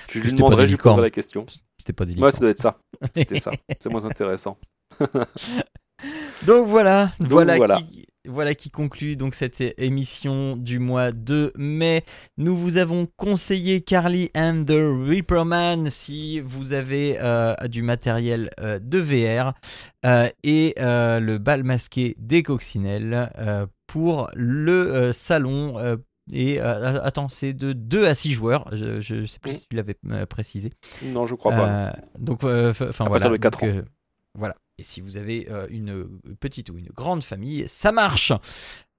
Tu 0.09 0.21
lui 0.21 0.33
demanderais, 0.33 0.63
je 0.63 0.73
lui 0.73 0.77
licornes. 0.79 1.01
la 1.01 1.11
question. 1.11 1.47
C'était 1.79 1.93
pas 1.93 2.05
délicat. 2.05 2.25
Ouais, 2.25 2.31
ça 2.33 2.41
doit 2.41 2.51
être 2.51 2.59
ça. 2.61 2.79
C'était 3.15 3.39
ça. 3.39 3.53
C'est 3.81 3.89
moins 3.89 4.05
intéressant. 4.05 4.59
Donc 6.47 6.67
voilà, 6.67 7.11
Donc 7.21 7.31
voilà, 7.31 7.57
voilà. 7.57 7.77
Qui, 7.77 8.07
voilà 8.31 8.55
qui 8.55 8.71
conclut 8.71 9.17
donc 9.17 9.35
cette 9.35 9.61
émission 9.79 10.57
du 10.57 10.79
mois 10.79 11.13
de 11.13 11.53
mai. 11.57 12.05
Nous 12.39 12.57
vous 12.57 12.77
avons 12.77 13.07
conseillé 13.17 13.81
Carly 13.81 14.31
and 14.37 14.65
the 14.67 14.77
Reaperman 14.77 15.91
si 15.91 16.41
vous 16.41 16.73
avez 16.73 17.19
euh, 17.21 17.55
du 17.69 17.83
matériel 17.83 18.51
euh, 18.61 18.79
de 18.81 18.99
VR 18.99 19.55
euh, 20.07 20.29
et 20.45 20.75
le 20.79 21.39
bal 21.39 21.65
masqué 21.65 22.15
des 22.19 22.43
coccinelles 22.43 23.31
pour 23.87 24.31
le 24.35 25.11
salon. 25.13 25.99
et 26.33 26.61
attends, 26.61 27.29
c'est 27.29 27.53
de 27.53 27.73
2 27.73 28.07
à 28.07 28.15
6 28.15 28.33
joueurs. 28.33 28.69
Je, 28.73 29.01
je 29.01 29.27
sais 29.27 29.39
plus 29.41 29.55
si 29.55 29.67
tu 29.69 29.77
l'avais 29.77 29.97
précisé. 30.29 30.73
Non, 31.03 31.27
je 31.27 31.35
crois 31.35 31.53
pas. 31.53 31.97
Donc, 32.19 32.45
enfin 32.45 33.05
voilà. 33.05 33.11
partir 33.11 33.31
de 33.31 33.37
quatre 33.37 33.61
donc, 33.61 33.77
ans. 33.77 33.89
voilà. 34.35 34.55
Si 34.83 35.01
vous 35.01 35.17
avez 35.17 35.49
euh, 35.51 35.67
une 35.71 36.09
petite 36.41 36.71
ou 36.71 36.79
une 36.79 36.89
grande 36.95 37.25
famille, 37.25 37.65
ça 37.67 37.93
marche. 37.93 38.33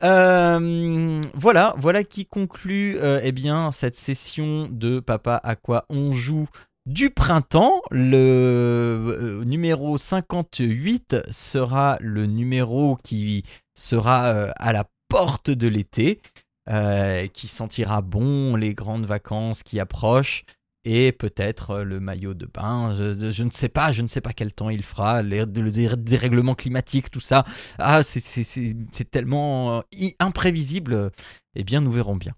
Euh, 0.03 1.21
voilà, 1.33 1.75
voilà 1.77 2.03
qui 2.03 2.25
conclut 2.25 2.97
euh, 2.97 3.19
eh 3.23 3.31
bien 3.31 3.71
cette 3.71 3.95
session 3.95 4.67
de 4.71 4.99
Papa 4.99 5.39
à 5.43 5.55
quoi 5.55 5.85
on 5.89 6.11
joue 6.11 6.47
du 6.85 7.09
printemps. 7.09 7.81
Le 7.91 9.43
numéro 9.45 9.97
58 9.97 11.17
sera 11.29 11.97
le 12.01 12.25
numéro 12.25 12.97
qui 13.03 13.43
sera 13.75 14.49
à 14.51 14.73
la 14.73 14.85
porte 15.07 15.51
de 15.51 15.67
l'été, 15.67 16.21
qui 17.33 17.47
sentira 17.47 18.01
bon 18.01 18.55
les 18.55 18.73
grandes 18.73 19.05
vacances 19.05 19.61
qui 19.61 19.79
approchent 19.79 20.43
et 20.85 21.11
peut-être 21.11 21.79
le 21.79 21.99
maillot 21.99 22.33
de 22.33 22.45
bain. 22.45 22.93
Je, 22.93 23.43
ne 23.43 23.49
sais 23.49 23.69
pas, 23.69 23.91
je 23.91 24.01
ne 24.01 24.07
sais 24.07 24.21
pas 24.21 24.33
quel 24.33 24.53
temps 24.53 24.69
il 24.69 24.83
fera, 24.83 25.21
le 25.21 25.95
dérèglement 25.95 26.55
climatique, 26.55 27.11
tout 27.11 27.19
ça. 27.19 27.45
Ah, 27.77 28.03
c'est 28.03 29.11
tellement 29.11 29.83
imprévisible. 30.19 31.11
Eh 31.55 31.63
bien, 31.63 31.81
nous 31.81 31.91
verrons 31.91 32.15
bien. 32.15 32.33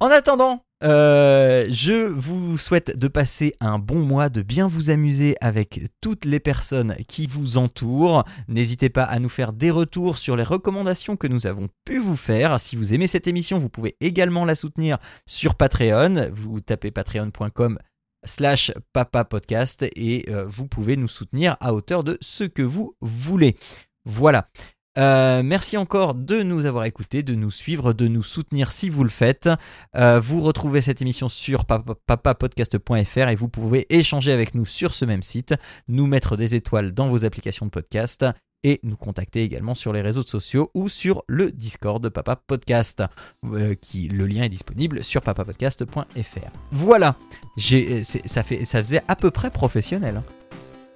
En 0.00 0.08
attendant, 0.08 0.64
euh, 0.84 1.66
je 1.70 2.06
vous 2.06 2.58
souhaite 2.58 2.96
de 2.98 3.08
passer 3.08 3.54
un 3.60 3.78
bon 3.78 4.00
mois, 4.00 4.28
de 4.28 4.42
bien 4.42 4.66
vous 4.66 4.90
amuser 4.90 5.34
avec 5.40 5.80
toutes 6.00 6.26
les 6.26 6.40
personnes 6.40 6.94
qui 7.08 7.26
vous 7.26 7.56
entourent. 7.56 8.24
N'hésitez 8.48 8.90
pas 8.90 9.04
à 9.04 9.18
nous 9.18 9.28
faire 9.28 9.52
des 9.52 9.70
retours 9.70 10.18
sur 10.18 10.36
les 10.36 10.42
recommandations 10.42 11.16
que 11.16 11.26
nous 11.26 11.46
avons 11.46 11.68
pu 11.84 11.98
vous 11.98 12.16
faire. 12.16 12.60
Si 12.60 12.76
vous 12.76 12.92
aimez 12.92 13.06
cette 13.06 13.26
émission, 13.26 13.58
vous 13.58 13.70
pouvez 13.70 13.96
également 14.00 14.44
la 14.44 14.54
soutenir 14.54 14.98
sur 15.26 15.54
Patreon. 15.54 16.30
Vous 16.32 16.60
tapez 16.60 16.90
patreon.com 16.90 17.78
slash 18.24 18.72
papa 18.92 19.24
podcast 19.24 19.84
et 19.96 20.26
euh, 20.28 20.44
vous 20.46 20.66
pouvez 20.66 20.96
nous 20.96 21.08
soutenir 21.08 21.56
à 21.60 21.72
hauteur 21.72 22.04
de 22.04 22.18
ce 22.20 22.44
que 22.44 22.62
vous 22.62 22.94
voulez. 23.00 23.56
Voilà. 24.04 24.48
Euh, 24.96 25.42
merci 25.42 25.76
encore 25.76 26.14
de 26.14 26.42
nous 26.42 26.66
avoir 26.66 26.84
écoutés, 26.84 27.22
de 27.22 27.34
nous 27.34 27.50
suivre, 27.50 27.92
de 27.92 28.08
nous 28.08 28.22
soutenir 28.22 28.72
si 28.72 28.88
vous 28.88 29.02
le 29.02 29.10
faites. 29.10 29.48
Euh, 29.96 30.20
vous 30.20 30.40
retrouvez 30.40 30.80
cette 30.80 31.02
émission 31.02 31.28
sur 31.28 31.64
papapodcast.fr 31.64 33.28
et 33.28 33.34
vous 33.34 33.48
pouvez 33.48 33.86
échanger 33.94 34.32
avec 34.32 34.54
nous 34.54 34.64
sur 34.64 34.94
ce 34.94 35.04
même 35.04 35.22
site, 35.22 35.54
nous 35.88 36.06
mettre 36.06 36.36
des 36.36 36.54
étoiles 36.54 36.92
dans 36.92 37.08
vos 37.08 37.24
applications 37.24 37.66
de 37.66 37.70
podcast 37.70 38.24
et 38.64 38.80
nous 38.82 38.96
contacter 38.96 39.42
également 39.42 39.74
sur 39.74 39.92
les 39.92 40.00
réseaux 40.00 40.22
sociaux 40.22 40.70
ou 40.74 40.88
sur 40.88 41.22
le 41.26 41.52
Discord 41.52 42.02
de 42.02 42.08
Papa 42.08 42.36
Podcast. 42.36 43.02
Euh, 43.44 43.74
qui, 43.74 44.08
le 44.08 44.26
lien 44.26 44.44
est 44.44 44.48
disponible 44.48 45.04
sur 45.04 45.20
papapodcast.fr. 45.20 46.50
Voilà, 46.72 47.16
ça, 47.56 48.42
fait, 48.42 48.64
ça 48.64 48.78
faisait 48.78 49.02
à 49.06 49.16
peu 49.16 49.30
près 49.30 49.50
professionnel. 49.50 50.22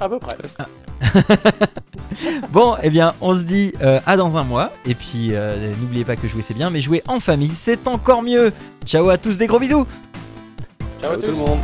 À 0.00 0.08
peu 0.08 0.18
près. 0.18 0.37
Ah. 0.58 0.66
bon, 2.50 2.76
eh 2.82 2.90
bien, 2.90 3.14
on 3.20 3.34
se 3.34 3.42
dit 3.42 3.72
euh, 3.82 3.98
à 4.06 4.16
dans 4.16 4.37
un 4.37 4.44
mois. 4.44 4.72
Et 4.87 4.94
puis, 4.94 5.30
euh, 5.32 5.72
n'oubliez 5.80 6.04
pas 6.04 6.16
que 6.16 6.28
jouer 6.28 6.42
c'est 6.42 6.54
bien, 6.54 6.70
mais 6.70 6.80
jouer 6.80 7.02
en 7.08 7.18
famille 7.20 7.52
c'est 7.52 7.88
encore 7.88 8.22
mieux. 8.22 8.52
Ciao 8.87 9.08
à 9.08 9.18
tous, 9.18 9.38
des 9.38 9.46
gros 9.46 9.58
bisous. 9.58 9.87
Ciao 11.00 11.12
à 11.12 11.16
tout 11.16 11.26
le 11.26 11.32
monde. 11.32 11.58